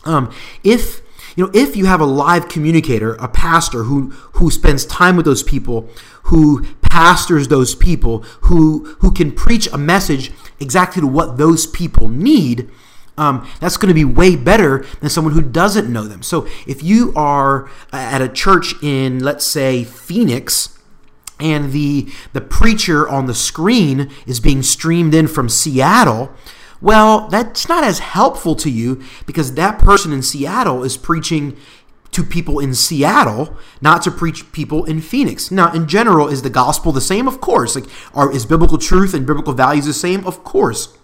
Um, 0.04 0.32
if 0.62 1.02
you 1.36 1.44
know, 1.44 1.50
if 1.52 1.76
you 1.76 1.86
have 1.86 2.00
a 2.00 2.06
live 2.06 2.48
communicator, 2.48 3.14
a 3.14 3.28
pastor 3.28 3.84
who 3.84 4.10
who 4.34 4.50
spends 4.50 4.86
time 4.86 5.16
with 5.16 5.24
those 5.24 5.42
people, 5.42 5.88
who 6.24 6.64
pastors 6.82 7.48
those 7.48 7.74
people, 7.74 8.20
who 8.42 8.96
who 9.00 9.10
can 9.10 9.32
preach 9.32 9.66
a 9.72 9.78
message 9.78 10.30
exactly 10.60 11.00
to 11.00 11.06
what 11.06 11.36
those 11.38 11.66
people 11.66 12.08
need, 12.08 12.70
um, 13.16 13.48
that's 13.60 13.76
going 13.76 13.88
to 13.88 13.94
be 13.94 14.04
way 14.04 14.36
better 14.36 14.84
than 15.00 15.10
someone 15.10 15.34
who 15.34 15.42
doesn't 15.42 15.92
know 15.92 16.04
them. 16.04 16.22
So 16.22 16.46
if 16.66 16.82
you 16.82 17.12
are 17.14 17.70
at 17.92 18.20
a 18.20 18.28
church 18.28 18.74
in, 18.82 19.22
let's 19.22 19.44
say, 19.44 19.84
Phoenix, 19.84 20.78
and 21.40 21.72
the 21.72 22.08
the 22.32 22.40
preacher 22.40 23.08
on 23.08 23.26
the 23.26 23.34
screen 23.34 24.10
is 24.24 24.38
being 24.38 24.62
streamed 24.62 25.14
in 25.14 25.26
from 25.26 25.48
Seattle, 25.48 26.32
well, 26.80 27.28
that's 27.28 27.68
not 27.68 27.82
as 27.82 27.98
helpful 27.98 28.54
to 28.56 28.70
you 28.70 29.02
because 29.26 29.54
that 29.54 29.78
person 29.78 30.12
in 30.12 30.22
Seattle 30.22 30.84
is 30.84 30.96
preaching 30.96 31.56
to 32.12 32.22
people 32.22 32.60
in 32.60 32.74
Seattle, 32.74 33.56
not 33.80 34.00
to 34.02 34.10
preach 34.10 34.52
people 34.52 34.84
in 34.84 35.00
Phoenix. 35.00 35.50
Now, 35.50 35.72
in 35.72 35.88
general, 35.88 36.28
is 36.28 36.42
the 36.42 36.50
gospel 36.50 36.92
the 36.92 37.00
same? 37.00 37.26
Of 37.26 37.40
course. 37.40 37.74
Like, 37.74 37.86
are, 38.14 38.30
is 38.30 38.46
biblical 38.46 38.78
truth 38.78 39.14
and 39.14 39.26
biblical 39.26 39.52
values 39.52 39.86
the 39.86 39.92
same? 39.92 40.24
Of 40.24 40.44
course. 40.44 40.96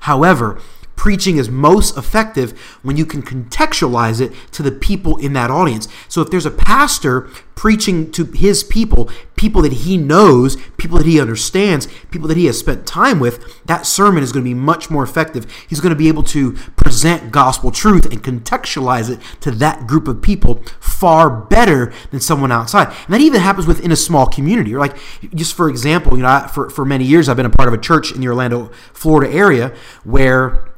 However, 0.00 0.60
preaching 0.96 1.36
is 1.36 1.48
most 1.48 1.96
effective 1.96 2.58
when 2.82 2.96
you 2.96 3.04
can 3.04 3.22
contextualize 3.22 4.20
it 4.20 4.32
to 4.52 4.62
the 4.62 4.72
people 4.72 5.16
in 5.16 5.32
that 5.32 5.50
audience. 5.50 5.88
So 6.08 6.20
if 6.20 6.30
there's 6.30 6.46
a 6.46 6.50
pastor 6.50 7.28
preaching 7.54 8.10
to 8.10 8.24
his 8.24 8.64
people, 8.64 9.10
people 9.36 9.62
that 9.62 9.72
he 9.72 9.96
knows, 9.96 10.56
people 10.76 10.98
that 10.98 11.06
he 11.06 11.20
understands, 11.20 11.86
people 12.10 12.26
that 12.28 12.36
he 12.36 12.46
has 12.46 12.58
spent 12.58 12.86
time 12.86 13.20
with, 13.20 13.64
that 13.64 13.86
sermon 13.86 14.22
is 14.22 14.32
going 14.32 14.44
to 14.44 14.48
be 14.50 14.54
much 14.54 14.90
more 14.90 15.04
effective. 15.04 15.46
He's 15.68 15.80
going 15.80 15.90
to 15.90 15.96
be 15.96 16.08
able 16.08 16.22
to 16.24 16.52
present 16.76 17.30
gospel 17.30 17.70
truth 17.70 18.06
and 18.06 18.22
contextualize 18.22 19.10
it 19.10 19.20
to 19.40 19.50
that 19.52 19.86
group 19.86 20.08
of 20.08 20.22
people 20.22 20.62
far 20.80 21.30
better 21.30 21.92
than 22.10 22.20
someone 22.20 22.50
outside. 22.50 22.88
And 22.88 23.14
that 23.14 23.20
even 23.20 23.40
happens 23.40 23.66
within 23.66 23.92
a 23.92 23.96
small 23.96 24.26
community. 24.26 24.74
Or 24.74 24.78
like, 24.78 24.96
just 25.34 25.54
for 25.54 25.68
example, 25.68 26.16
you 26.16 26.22
know, 26.22 26.48
for, 26.52 26.70
for 26.70 26.84
many 26.84 27.04
years 27.04 27.28
I've 27.28 27.36
been 27.36 27.46
a 27.46 27.50
part 27.50 27.68
of 27.68 27.74
a 27.74 27.78
church 27.78 28.12
in 28.12 28.20
the 28.20 28.28
Orlando, 28.28 28.70
Florida 28.92 29.32
area 29.32 29.74
where 30.04 30.71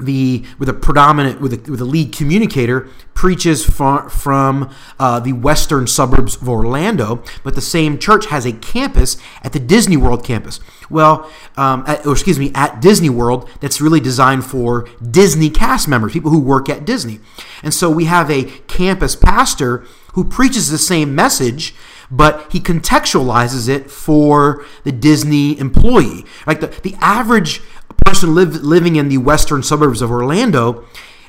the 0.00 0.44
with 0.58 0.68
a 0.68 0.72
predominant 0.72 1.40
with 1.40 1.52
a, 1.52 1.70
with 1.70 1.80
a 1.80 1.84
lead 1.84 2.12
communicator 2.12 2.88
preaches 3.14 3.64
from, 3.64 4.08
from 4.08 4.70
uh, 4.98 5.20
the 5.20 5.34
western 5.34 5.86
suburbs 5.86 6.40
of 6.40 6.48
Orlando, 6.48 7.22
but 7.44 7.54
the 7.54 7.60
same 7.60 7.98
church 7.98 8.26
has 8.26 8.46
a 8.46 8.52
campus 8.52 9.18
at 9.42 9.52
the 9.52 9.60
Disney 9.60 9.96
World 9.96 10.24
campus. 10.24 10.58
Well, 10.88 11.30
um, 11.56 11.84
at, 11.86 12.06
or 12.06 12.12
excuse 12.12 12.38
me, 12.38 12.50
at 12.54 12.80
Disney 12.80 13.10
World 13.10 13.46
that's 13.60 13.78
really 13.78 14.00
designed 14.00 14.46
for 14.46 14.88
Disney 15.06 15.50
cast 15.50 15.86
members, 15.86 16.12
people 16.12 16.30
who 16.30 16.40
work 16.40 16.70
at 16.70 16.86
Disney. 16.86 17.20
And 17.62 17.74
so 17.74 17.90
we 17.90 18.06
have 18.06 18.30
a 18.30 18.44
campus 18.66 19.14
pastor 19.14 19.84
who 20.14 20.24
preaches 20.24 20.70
the 20.70 20.78
same 20.78 21.14
message 21.14 21.74
but 22.10 22.50
he 22.50 22.58
contextualizes 22.58 23.68
it 23.68 23.90
for 23.90 24.64
the 24.82 24.90
Disney 24.90 25.58
employee. 25.58 26.24
Like 26.46 26.60
the, 26.60 26.66
the 26.66 26.96
average 27.00 27.62
person 28.04 28.34
live, 28.34 28.62
living 28.62 28.96
in 28.96 29.08
the 29.08 29.18
western 29.18 29.62
suburbs 29.62 30.02
of 30.02 30.10
Orlando, 30.10 30.84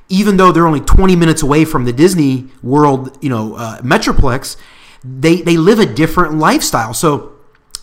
even 0.10 0.38
though 0.38 0.51
they're 0.51 0.68
only 0.68 0.82
20 0.82 1.16
minutes 1.16 1.42
away 1.42 1.66
from 1.66 1.86
the 1.86 1.94
Disney 1.94 2.50
World, 2.62 3.18
you 3.22 3.30
know, 3.30 3.56
uh, 3.56 3.82
Metroplex, 3.82 4.58
they, 5.04 5.42
they 5.42 5.58
live 5.58 5.80
a 5.80 5.86
different 5.86 6.36
lifestyle. 6.36 6.94
So 6.94 7.31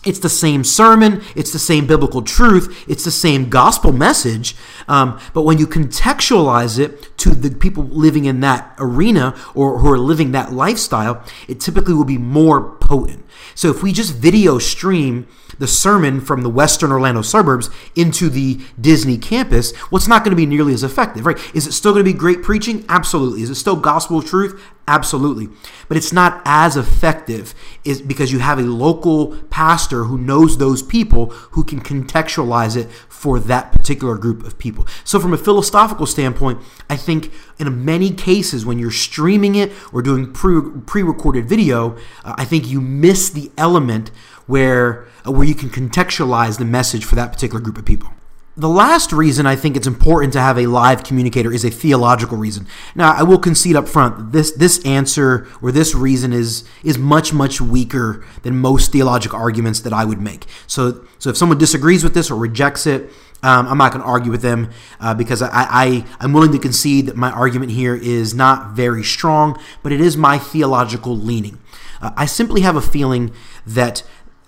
it's 0.05 0.19
the 0.19 0.29
same 0.29 0.63
sermon, 0.63 1.21
it's 1.35 1.51
the 1.51 1.59
same 1.59 1.85
biblical 1.85 2.21
truth, 2.21 2.85
it's 2.87 3.03
the 3.03 3.11
same 3.11 3.49
gospel 3.49 3.91
message. 3.91 4.55
Um, 4.87 5.19
but 5.33 5.41
when 5.41 5.57
you 5.57 5.67
contextualize 5.67 6.79
it 6.79 7.17
to 7.17 7.31
the 7.31 7.51
people 7.51 7.83
living 7.83 8.25
in 8.25 8.39
that 8.41 8.75
arena 8.77 9.35
or 9.53 9.79
who 9.79 9.91
are 9.91 9.97
living 9.97 10.31
that 10.31 10.53
lifestyle, 10.53 11.23
it 11.47 11.59
typically 11.59 11.93
will 11.93 12.05
be 12.05 12.17
more 12.17 12.77
potent. 12.77 13.25
So 13.55 13.69
if 13.69 13.83
we 13.83 13.91
just 13.91 14.15
video 14.15 14.57
stream 14.59 15.27
the 15.57 15.67
sermon 15.67 16.21
from 16.21 16.41
the 16.41 16.49
western 16.49 16.91
Orlando 16.91 17.21
suburbs 17.21 17.69
into 17.95 18.29
the 18.29 18.61
Disney 18.79 19.17
campus, 19.17 19.75
what's 19.89 20.07
not 20.07 20.23
going 20.23 20.31
to 20.31 20.35
be 20.35 20.45
nearly 20.45 20.73
as 20.73 20.83
effective, 20.83 21.25
right? 21.25 21.37
Is 21.53 21.67
it 21.67 21.73
still 21.73 21.91
going 21.91 22.05
to 22.05 22.11
be 22.11 22.17
great 22.17 22.41
preaching? 22.41 22.85
Absolutely. 22.87 23.41
Is 23.41 23.49
it 23.49 23.55
still 23.55 23.75
gospel 23.75 24.21
truth? 24.21 24.61
Absolutely. 24.87 25.49
But 25.87 25.97
it's 25.97 26.13
not 26.13 26.41
as 26.45 26.77
effective 26.77 27.53
is 27.83 28.01
because 28.01 28.31
you 28.31 28.39
have 28.39 28.57
a 28.57 28.63
local 28.63 29.37
pastor 29.49 29.88
who 29.89 30.17
knows 30.17 30.57
those 30.57 30.81
people 30.81 31.27
who 31.51 31.63
can 31.63 31.81
contextualize 31.81 32.77
it 32.77 32.89
for 33.09 33.39
that 33.39 33.71
particular 33.71 34.17
group 34.17 34.43
of 34.43 34.57
people. 34.57 34.87
So 35.03 35.19
from 35.19 35.33
a 35.33 35.37
philosophical 35.37 36.05
standpoint, 36.05 36.59
I 36.89 36.95
think 36.95 37.31
in 37.57 37.85
many 37.85 38.11
cases 38.11 38.65
when 38.65 38.79
you're 38.79 38.91
streaming 38.91 39.55
it 39.55 39.71
or 39.91 40.01
doing 40.01 40.31
pre 40.31 41.03
recorded 41.03 41.47
video, 41.47 41.97
uh, 42.23 42.35
I 42.37 42.45
think 42.45 42.67
you 42.67 42.81
miss 42.81 43.29
the 43.29 43.51
element 43.57 44.09
where 44.47 45.07
uh, 45.25 45.31
where 45.31 45.45
you 45.45 45.55
can 45.55 45.69
contextualize 45.69 46.57
the 46.57 46.65
message 46.65 47.05
for 47.05 47.15
that 47.15 47.31
particular 47.31 47.61
group 47.61 47.77
of 47.77 47.85
people. 47.85 48.09
The 48.59 48.67
last 48.67 49.13
reason 49.13 49.45
I 49.45 49.55
think 49.55 49.77
it's 49.77 49.87
important 49.87 50.33
to 50.33 50.41
have 50.41 50.59
a 50.59 50.67
live 50.67 51.05
communicator 51.05 51.49
is 51.49 51.63
a 51.63 51.69
theological 51.69 52.37
reason. 52.37 52.67
Now, 52.93 53.13
I 53.13 53.23
will 53.23 53.39
concede 53.39 53.77
up 53.77 53.87
front 53.87 54.33
this 54.33 54.51
this 54.51 54.83
answer 54.83 55.47
or 55.61 55.71
this 55.71 55.95
reason 55.95 56.33
is 56.33 56.65
is 56.83 56.97
much 56.97 57.31
much 57.31 57.61
weaker 57.61 58.25
than 58.43 58.57
most 58.57 58.91
theological 58.91 59.39
arguments 59.39 59.79
that 59.79 59.93
I 59.93 60.03
would 60.03 60.19
make. 60.19 60.45
So 60.67 61.05
so 61.19 61.29
if 61.29 61.37
someone 61.37 61.57
disagrees 61.57 62.03
with 62.03 62.13
this 62.13 62.29
or 62.29 62.35
rejects 62.35 62.85
it, 62.85 63.09
um, 63.43 63.65
I'm 63.65 63.77
not 63.77 63.93
going 63.93 64.03
to 64.03 64.07
argue 64.09 64.29
with 64.29 64.41
them 64.41 64.71
uh, 64.99 65.13
because 65.13 65.41
I, 65.41 65.49
I, 65.53 66.05
I'm 66.19 66.33
willing 66.33 66.51
to 66.51 66.59
concede 66.59 67.05
that 67.05 67.15
my 67.15 67.31
argument 67.31 67.71
here 67.71 67.95
is 67.95 68.33
not 68.33 68.71
very 68.71 69.03
strong, 69.03 69.57
but 69.81 69.93
it 69.93 70.01
is 70.01 70.17
my 70.17 70.37
theological 70.37 71.15
leaning. 71.15 71.59
Uh, 72.01 72.11
I 72.17 72.25
simply 72.25 72.61
have 72.61 72.75
a 72.75 72.81
feeling 72.81 73.31
that 73.65 74.03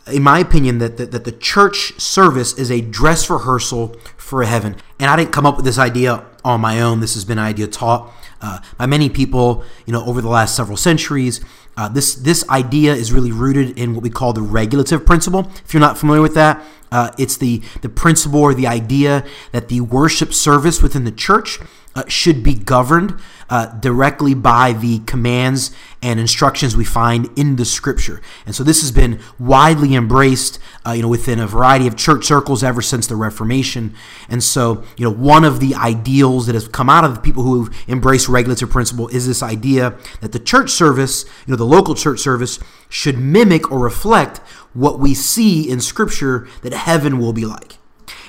in 0.08 0.24
my 0.24 0.39
opinion, 0.39 0.79
that, 0.79 0.98
that, 0.98 1.12
that 1.12 1.25
the 1.25 1.31
church 1.31 2.00
service 2.00 2.58
is 2.58 2.72
a 2.72 2.81
dress 2.81 3.29
rehearsal 3.29 3.96
for 4.17 4.43
heaven. 4.43 4.75
And 5.00 5.10
I 5.10 5.15
didn't 5.15 5.31
come 5.31 5.46
up 5.46 5.55
with 5.55 5.65
this 5.65 5.77
idea 5.77 6.25
on 6.43 6.62
my 6.62 6.81
own. 6.81 7.00
This 7.00 7.13
has 7.13 7.25
been 7.25 7.38
an 7.38 7.46
idea 7.46 7.67
taught 7.67 8.12
uh, 8.41 8.60
by 8.77 8.86
many 8.86 9.10
people, 9.10 9.63
you 9.86 9.93
know, 9.93 10.03
over 10.05 10.22
the 10.22 10.29
last 10.29 10.55
several 10.55 10.77
centuries. 10.77 11.41
Uh, 11.81 11.88
this 11.88 12.13
this 12.13 12.47
idea 12.47 12.93
is 12.93 13.11
really 13.11 13.31
rooted 13.31 13.75
in 13.75 13.95
what 13.95 14.03
we 14.03 14.09
call 14.11 14.33
the 14.33 14.41
regulative 14.41 15.03
principle. 15.03 15.51
If 15.65 15.73
you're 15.73 15.81
not 15.81 15.97
familiar 15.97 16.21
with 16.21 16.35
that, 16.35 16.63
uh, 16.91 17.09
it's 17.17 17.38
the 17.38 17.63
the 17.81 17.89
principle 17.89 18.39
or 18.39 18.53
the 18.53 18.67
idea 18.67 19.25
that 19.51 19.67
the 19.67 19.81
worship 19.81 20.31
service 20.31 20.83
within 20.83 21.05
the 21.05 21.11
church 21.11 21.57
uh, 21.95 22.03
should 22.07 22.43
be 22.43 22.53
governed 22.53 23.19
uh, 23.50 23.65
directly 23.79 24.33
by 24.33 24.71
the 24.71 25.00
commands 25.00 25.71
and 26.01 26.19
instructions 26.19 26.75
we 26.75 26.85
find 26.85 27.27
in 27.38 27.57
the 27.57 27.65
Scripture. 27.65 28.21
And 28.45 28.55
so 28.55 28.63
this 28.63 28.81
has 28.81 28.91
been 28.91 29.19
widely 29.38 29.93
embraced, 29.93 30.57
uh, 30.88 30.91
you 30.91 31.01
know, 31.01 31.09
within 31.09 31.38
a 31.38 31.45
variety 31.45 31.85
of 31.85 31.95
church 31.95 32.25
circles 32.25 32.63
ever 32.63 32.81
since 32.81 33.07
the 33.07 33.17
Reformation. 33.17 33.93
And 34.29 34.41
so, 34.41 34.83
you 34.97 35.03
know, 35.03 35.13
one 35.13 35.43
of 35.43 35.59
the 35.59 35.75
ideals 35.75 36.47
that 36.47 36.55
has 36.55 36.67
come 36.67 36.89
out 36.89 37.03
of 37.03 37.13
the 37.13 37.19
people 37.19 37.43
who 37.43 37.65
have 37.65 37.89
embraced 37.89 38.29
regulative 38.29 38.69
principle 38.69 39.09
is 39.09 39.27
this 39.27 39.43
idea 39.43 39.95
that 40.21 40.31
the 40.31 40.39
church 40.39 40.69
service, 40.71 41.25
you 41.45 41.51
know, 41.51 41.57
the 41.57 41.65
local 41.71 41.95
church 41.95 42.19
service, 42.19 42.59
should 42.89 43.17
mimic 43.17 43.71
or 43.71 43.79
reflect 43.79 44.39
what 44.73 44.99
we 44.99 45.13
see 45.13 45.69
in 45.69 45.79
Scripture 45.79 46.47
that 46.61 46.73
heaven 46.73 47.17
will 47.17 47.33
be 47.33 47.45
like. 47.45 47.77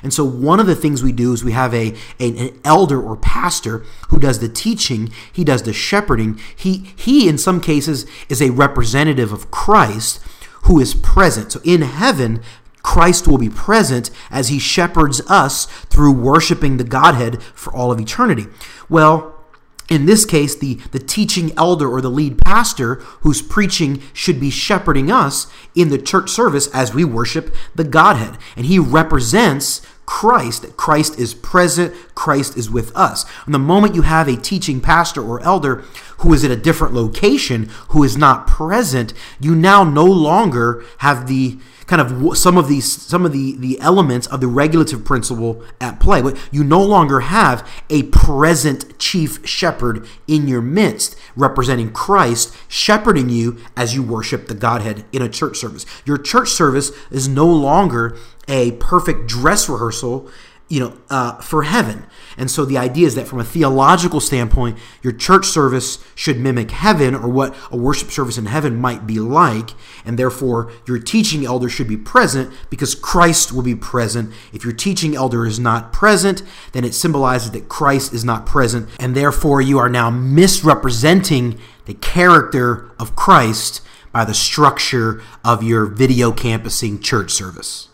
And 0.03 0.13
so 0.13 0.25
one 0.25 0.59
of 0.59 0.67
the 0.67 0.75
things 0.75 1.03
we 1.03 1.13
do 1.13 1.33
is 1.33 1.45
we 1.45 1.53
have 1.53 1.73
a, 1.73 1.95
a, 2.19 2.49
an 2.49 2.61
elder 2.65 3.01
or 3.01 3.17
pastor 3.17 3.85
who 4.09 4.19
does 4.19 4.41
the 4.41 4.49
teaching, 4.49 5.13
he 5.33 5.45
does 5.45 5.63
the 5.63 5.73
shepherding. 5.73 6.41
He 6.57 6.93
he 6.97 7.29
in 7.29 7.39
some 7.39 7.61
cases 7.61 8.07
is 8.29 8.43
a 8.43 8.51
representative 8.51 9.33
of 9.33 9.51
Christ 9.51 10.21
who 10.65 10.81
is 10.81 10.95
present. 10.95 11.53
So 11.53 11.61
in 11.65 11.83
heaven, 11.83 12.41
Christ 12.83 13.29
will 13.29 13.39
be 13.39 13.49
present 13.49 14.11
as 14.31 14.49
he 14.49 14.59
shepherds 14.59 15.21
us 15.29 15.67
through 15.67 16.13
worshiping 16.13 16.77
the 16.77 16.85
Godhead 16.85 17.43
for 17.43 17.73
all 17.73 17.93
of 17.93 18.01
eternity. 18.01 18.47
Well, 18.89 19.42
in 19.89 20.07
this 20.07 20.25
case, 20.25 20.55
the, 20.55 20.75
the 20.93 20.99
teaching 20.99 21.53
elder 21.57 21.89
or 21.89 22.01
the 22.01 22.11
lead 22.11 22.39
pastor 22.39 22.97
who's 23.21 23.43
preaching 23.43 24.03
should 24.13 24.41
be 24.41 24.51
shepherding 24.51 25.11
us 25.11 25.47
in 25.75 25.91
the 25.91 25.99
church 25.99 26.31
service 26.31 26.69
as 26.69 26.95
we 26.95 27.05
worship 27.05 27.55
the 27.75 27.85
Godhead. 27.85 28.39
And 28.57 28.67
he 28.67 28.79
represents 28.79 29.87
Christ, 30.07 30.77
Christ 30.77 31.19
is 31.19 31.35
present, 31.35 31.95
Christ 32.23 32.57
is 32.57 32.71
with 32.71 32.97
us. 32.97 33.27
And 33.47 33.53
the 33.53 33.59
moment 33.59 33.97
you 33.97 34.03
have 34.03 34.29
a 34.29 34.37
teaching 34.37 34.81
pastor 34.81 35.21
or 35.21 35.41
elder 35.41 35.83
who 36.19 36.33
is 36.33 36.45
at 36.45 36.53
a 36.53 36.57
different 36.57 36.95
location, 36.95 37.69
who 37.89 38.05
is 38.05 38.17
not 38.17 38.47
present, 38.47 39.13
you 39.41 39.57
now 39.57 39.83
no 39.83 40.05
longer 40.05 40.85
have 40.99 41.27
the 41.27 41.59
kind 41.89 42.01
of 42.01 42.39
some 42.39 42.57
of 42.57 42.69
these 42.69 42.91
some 42.91 43.27
of 43.27 43.33
the 43.33 43.57
the 43.57 43.81
elements 43.81 44.29
of 44.29 44.41
the 44.41 44.47
regulative 44.47 45.05
principle 45.05 45.65
at 45.81 45.99
play. 45.99 46.23
But 46.23 46.39
you 46.53 46.63
no 46.63 46.81
longer 46.81 47.21
have 47.21 47.69
a 47.91 48.05
present 48.05 49.01
chief 49.01 49.45
shepherd 49.45 50.07
in 50.29 50.47
your 50.47 50.63
midst 50.63 51.17
representing 51.35 51.91
Christ 51.91 52.55
shepherding 52.69 53.31
you 53.31 53.59
as 53.77 53.97
you 53.97 54.03
worship 54.05 54.47
the 54.47 54.55
Godhead 54.55 55.05
in 55.11 55.23
a 55.23 55.29
church 55.29 55.57
service. 55.59 55.85
Your 56.05 56.19
church 56.19 56.51
service 56.51 56.93
is 57.11 57.27
no 57.27 57.47
longer 57.47 58.17
a 58.47 58.73
perfect 58.73 59.27
dress 59.27 59.69
rehearsal 59.69 60.31
you 60.73 60.81
know, 60.81 60.97
uh, 61.11 61.35
for 61.43 61.65
heaven. 61.65 62.07
And 62.39 62.51
so 62.51 62.65
the 62.65 62.79
idea 62.79 63.07
is 63.07 63.15
that 63.17 63.29
from 63.29 63.39
a 63.39 63.45
theological 63.45 64.21
standpoint, 64.21 64.79
your 65.03 65.13
church 65.13 65.45
service 65.45 66.03
should 66.15 66.41
mimic 66.41 66.71
heaven 66.71 67.15
or 67.15 67.29
what 67.29 67.55
a 67.71 67.77
worship 67.77 68.11
service 68.11 68.39
in 68.39 68.47
heaven 68.47 68.81
might 68.81 69.07
be 69.07 69.19
like. 69.19 69.73
And 70.07 70.19
therefore, 70.19 70.73
your 70.87 70.99
teaching 70.99 71.45
elder 71.45 71.69
should 71.69 71.89
be 71.89 71.99
present 71.99 72.55
because 72.71 72.95
Christ 72.95 73.53
will 73.53 73.61
be 73.61 73.75
present. 73.75 74.33
If 74.55 74.65
your 74.65 74.73
teaching 74.73 75.15
elder 75.15 75.45
is 75.45 75.61
not 75.61 75.93
present, 75.93 76.43
then 76.73 76.87
it 76.87 76.95
symbolizes 76.95 77.51
that 77.51 77.69
Christ 77.69 78.15
is 78.15 78.25
not 78.25 78.47
present. 78.47 78.89
And 78.99 79.15
therefore, 79.15 79.61
you 79.61 79.77
are 79.77 79.91
now 79.91 80.09
misrepresenting 80.09 81.61
the 81.85 81.93
character 81.93 82.91
of 82.99 83.15
Christ 83.15 83.83
by 84.11 84.25
the 84.25 84.33
structure 84.33 85.21
of 85.45 85.63
your 85.63 85.85
video 85.85 86.33
campusing 86.33 86.99
church 86.99 87.31
service. 87.31 87.91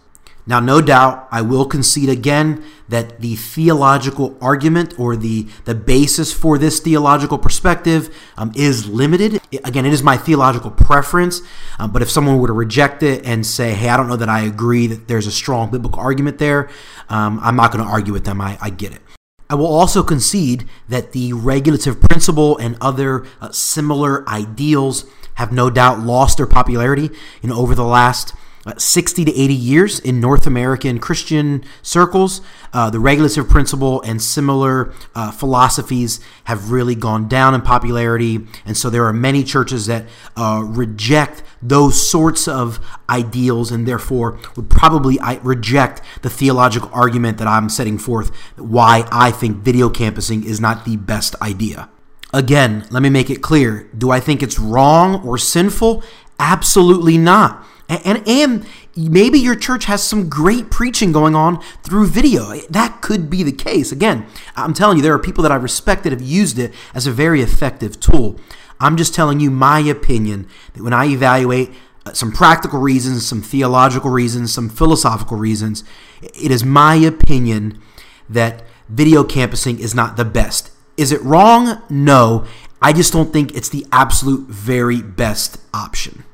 Now, 0.48 0.60
no 0.60 0.80
doubt, 0.80 1.28
I 1.30 1.42
will 1.42 1.66
concede 1.66 2.08
again 2.08 2.64
that 2.88 3.20
the 3.20 3.36
theological 3.36 4.34
argument 4.40 4.98
or 4.98 5.14
the, 5.14 5.46
the 5.66 5.74
basis 5.74 6.32
for 6.32 6.56
this 6.56 6.80
theological 6.80 7.36
perspective 7.36 8.16
um, 8.38 8.52
is 8.56 8.88
limited. 8.88 9.42
Again, 9.62 9.84
it 9.84 9.92
is 9.92 10.02
my 10.02 10.16
theological 10.16 10.70
preference, 10.70 11.42
um, 11.78 11.92
but 11.92 12.00
if 12.00 12.10
someone 12.10 12.38
were 12.38 12.46
to 12.46 12.54
reject 12.54 13.02
it 13.02 13.26
and 13.26 13.44
say, 13.44 13.74
hey, 13.74 13.90
I 13.90 13.98
don't 13.98 14.08
know 14.08 14.16
that 14.16 14.30
I 14.30 14.40
agree 14.40 14.86
that 14.86 15.06
there's 15.06 15.26
a 15.26 15.30
strong 15.30 15.70
biblical 15.70 16.00
argument 16.00 16.38
there, 16.38 16.70
um, 17.10 17.38
I'm 17.42 17.54
not 17.54 17.70
going 17.70 17.84
to 17.84 17.90
argue 17.90 18.14
with 18.14 18.24
them. 18.24 18.40
I, 18.40 18.56
I 18.58 18.70
get 18.70 18.92
it. 18.92 19.02
I 19.50 19.54
will 19.54 19.66
also 19.66 20.02
concede 20.02 20.66
that 20.88 21.12
the 21.12 21.34
regulative 21.34 22.00
principle 22.00 22.56
and 22.56 22.78
other 22.80 23.26
uh, 23.42 23.50
similar 23.50 24.26
ideals 24.26 25.04
have 25.34 25.52
no 25.52 25.68
doubt 25.68 26.00
lost 26.00 26.38
their 26.38 26.46
popularity 26.46 27.10
you 27.42 27.50
know, 27.50 27.56
over 27.56 27.74
the 27.74 27.84
last 27.84 28.32
60 28.76 29.24
to 29.24 29.34
80 29.34 29.54
years 29.54 29.98
in 30.00 30.20
North 30.20 30.46
American 30.46 30.98
Christian 30.98 31.64
circles. 31.82 32.40
Uh, 32.72 32.90
the 32.90 33.00
regulative 33.00 33.48
principle 33.48 34.02
and 34.02 34.20
similar 34.20 34.92
uh, 35.14 35.30
philosophies 35.30 36.20
have 36.44 36.70
really 36.70 36.94
gone 36.94 37.28
down 37.28 37.54
in 37.54 37.62
popularity. 37.62 38.46
And 38.64 38.76
so 38.76 38.90
there 38.90 39.04
are 39.06 39.12
many 39.12 39.44
churches 39.44 39.86
that 39.86 40.06
uh, 40.36 40.62
reject 40.64 41.42
those 41.62 42.08
sorts 42.10 42.46
of 42.46 42.78
ideals 43.08 43.70
and 43.70 43.86
therefore 43.86 44.38
would 44.56 44.70
probably 44.70 45.18
reject 45.42 46.02
the 46.22 46.30
theological 46.30 46.90
argument 46.92 47.38
that 47.38 47.48
I'm 47.48 47.68
setting 47.68 47.98
forth 47.98 48.34
why 48.56 49.08
I 49.10 49.30
think 49.30 49.58
video 49.58 49.88
campusing 49.88 50.44
is 50.44 50.60
not 50.60 50.84
the 50.84 50.96
best 50.96 51.34
idea. 51.42 51.88
Again, 52.32 52.86
let 52.90 53.02
me 53.02 53.08
make 53.08 53.30
it 53.30 53.42
clear. 53.42 53.88
Do 53.96 54.10
I 54.10 54.20
think 54.20 54.42
it's 54.42 54.58
wrong 54.58 55.26
or 55.26 55.38
sinful? 55.38 56.04
Absolutely 56.38 57.16
not. 57.16 57.66
And, 57.88 58.22
and 58.28 58.66
maybe 58.96 59.38
your 59.38 59.56
church 59.56 59.86
has 59.86 60.02
some 60.02 60.28
great 60.28 60.70
preaching 60.70 61.10
going 61.10 61.34
on 61.34 61.62
through 61.82 62.08
video. 62.08 62.54
That 62.68 63.00
could 63.00 63.30
be 63.30 63.42
the 63.42 63.52
case. 63.52 63.92
Again, 63.92 64.26
I'm 64.56 64.74
telling 64.74 64.98
you, 64.98 65.02
there 65.02 65.14
are 65.14 65.18
people 65.18 65.42
that 65.42 65.52
I 65.52 65.56
respect 65.56 66.04
that 66.04 66.12
have 66.12 66.20
used 66.20 66.58
it 66.58 66.74
as 66.94 67.06
a 67.06 67.12
very 67.12 67.40
effective 67.40 67.98
tool. 67.98 68.38
I'm 68.78 68.96
just 68.96 69.14
telling 69.14 69.40
you 69.40 69.50
my 69.50 69.80
opinion 69.80 70.48
that 70.74 70.82
when 70.82 70.92
I 70.92 71.06
evaluate 71.06 71.70
uh, 72.04 72.12
some 72.12 72.30
practical 72.30 72.78
reasons, 72.78 73.26
some 73.26 73.42
theological 73.42 74.10
reasons, 74.10 74.52
some 74.52 74.68
philosophical 74.68 75.38
reasons, 75.38 75.82
it 76.20 76.50
is 76.50 76.64
my 76.64 76.94
opinion 76.94 77.80
that 78.28 78.62
video 78.88 79.24
campusing 79.24 79.78
is 79.78 79.94
not 79.94 80.16
the 80.16 80.24
best. 80.24 80.70
Is 80.96 81.10
it 81.10 81.22
wrong? 81.22 81.82
No. 81.88 82.44
I 82.82 82.92
just 82.92 83.12
don't 83.12 83.32
think 83.32 83.54
it's 83.56 83.68
the 83.68 83.86
absolute 83.90 84.48
very 84.48 85.00
best 85.02 85.58
option. 85.72 86.24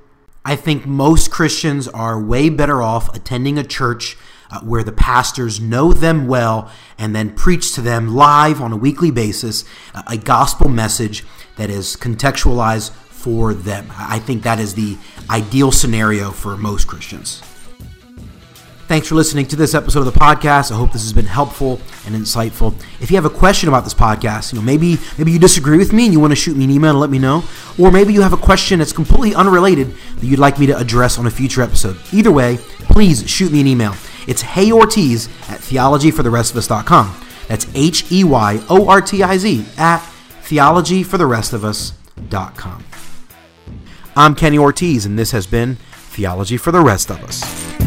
I 0.44 0.56
think 0.56 0.86
most 0.86 1.30
Christians 1.30 1.88
are 1.88 2.20
way 2.20 2.50
better 2.50 2.82
off 2.82 3.14
attending 3.16 3.58
a 3.58 3.64
church 3.64 4.18
uh, 4.50 4.60
where 4.60 4.84
the 4.84 4.92
pastors 4.92 5.58
know 5.58 5.92
them 5.92 6.26
well 6.26 6.70
and 6.98 7.16
then 7.16 7.34
preach 7.34 7.74
to 7.74 7.80
them 7.80 8.14
live 8.14 8.60
on 8.60 8.72
a 8.72 8.76
weekly 8.76 9.10
basis 9.10 9.64
uh, 9.94 10.02
a 10.06 10.18
gospel 10.18 10.68
message 10.68 11.24
that 11.56 11.70
is 11.70 11.96
contextualized 11.96 12.90
for 12.90 13.54
them. 13.54 13.86
I 13.96 14.18
think 14.18 14.42
that 14.42 14.60
is 14.60 14.74
the 14.74 14.98
ideal 15.30 15.72
scenario 15.72 16.30
for 16.30 16.58
most 16.58 16.86
Christians. 16.86 17.42
Thanks 18.86 19.08
for 19.08 19.14
listening 19.14 19.46
to 19.46 19.56
this 19.56 19.74
episode 19.74 20.00
of 20.00 20.04
the 20.12 20.20
podcast. 20.20 20.70
I 20.70 20.74
hope 20.76 20.92
this 20.92 21.04
has 21.04 21.14
been 21.14 21.24
helpful 21.24 21.80
and 22.06 22.14
insightful. 22.14 22.74
If 23.00 23.10
you 23.10 23.16
have 23.16 23.24
a 23.24 23.30
question 23.30 23.70
about 23.70 23.84
this 23.84 23.94
podcast, 23.94 24.52
you 24.52 24.58
know, 24.58 24.64
maybe 24.64 24.98
maybe 25.16 25.32
you 25.32 25.38
disagree 25.38 25.78
with 25.78 25.94
me 25.94 26.04
and 26.04 26.12
you 26.12 26.20
want 26.20 26.32
to 26.32 26.36
shoot 26.36 26.54
me 26.54 26.64
an 26.64 26.70
email 26.70 26.90
and 26.90 27.00
let 27.00 27.08
me 27.08 27.18
know, 27.18 27.42
or 27.78 27.90
maybe 27.90 28.12
you 28.12 28.20
have 28.20 28.34
a 28.34 28.36
question 28.36 28.80
that's 28.80 28.92
completely 28.92 29.34
unrelated 29.34 29.94
that 30.16 30.26
you'd 30.26 30.38
like 30.38 30.58
me 30.58 30.66
to 30.66 30.76
address 30.76 31.18
on 31.18 31.24
a 31.26 31.30
future 31.30 31.62
episode. 31.62 31.96
Either 32.12 32.30
way, 32.30 32.58
please 32.80 33.26
shoot 33.28 33.50
me 33.50 33.62
an 33.62 33.66
email. 33.66 33.94
It's 34.26 34.42
Hey 34.42 34.70
Ortiz 34.70 35.28
at 35.48 35.60
theologyfortherestofus.com. 35.60 37.16
That's 37.48 37.66
H 37.74 38.12
E 38.12 38.22
Y 38.22 38.62
O 38.68 38.86
R 38.86 39.00
T 39.00 39.22
I 39.22 39.38
Z 39.38 39.64
at 39.78 40.00
theologyfortherestofus.com. 40.42 42.84
I'm 44.14 44.34
Kenny 44.34 44.58
Ortiz, 44.58 45.06
and 45.06 45.18
this 45.18 45.30
has 45.30 45.46
been 45.46 45.76
Theology 45.76 46.58
for 46.58 46.70
the 46.70 46.82
Rest 46.82 47.10
of 47.10 47.24
Us. 47.24 47.83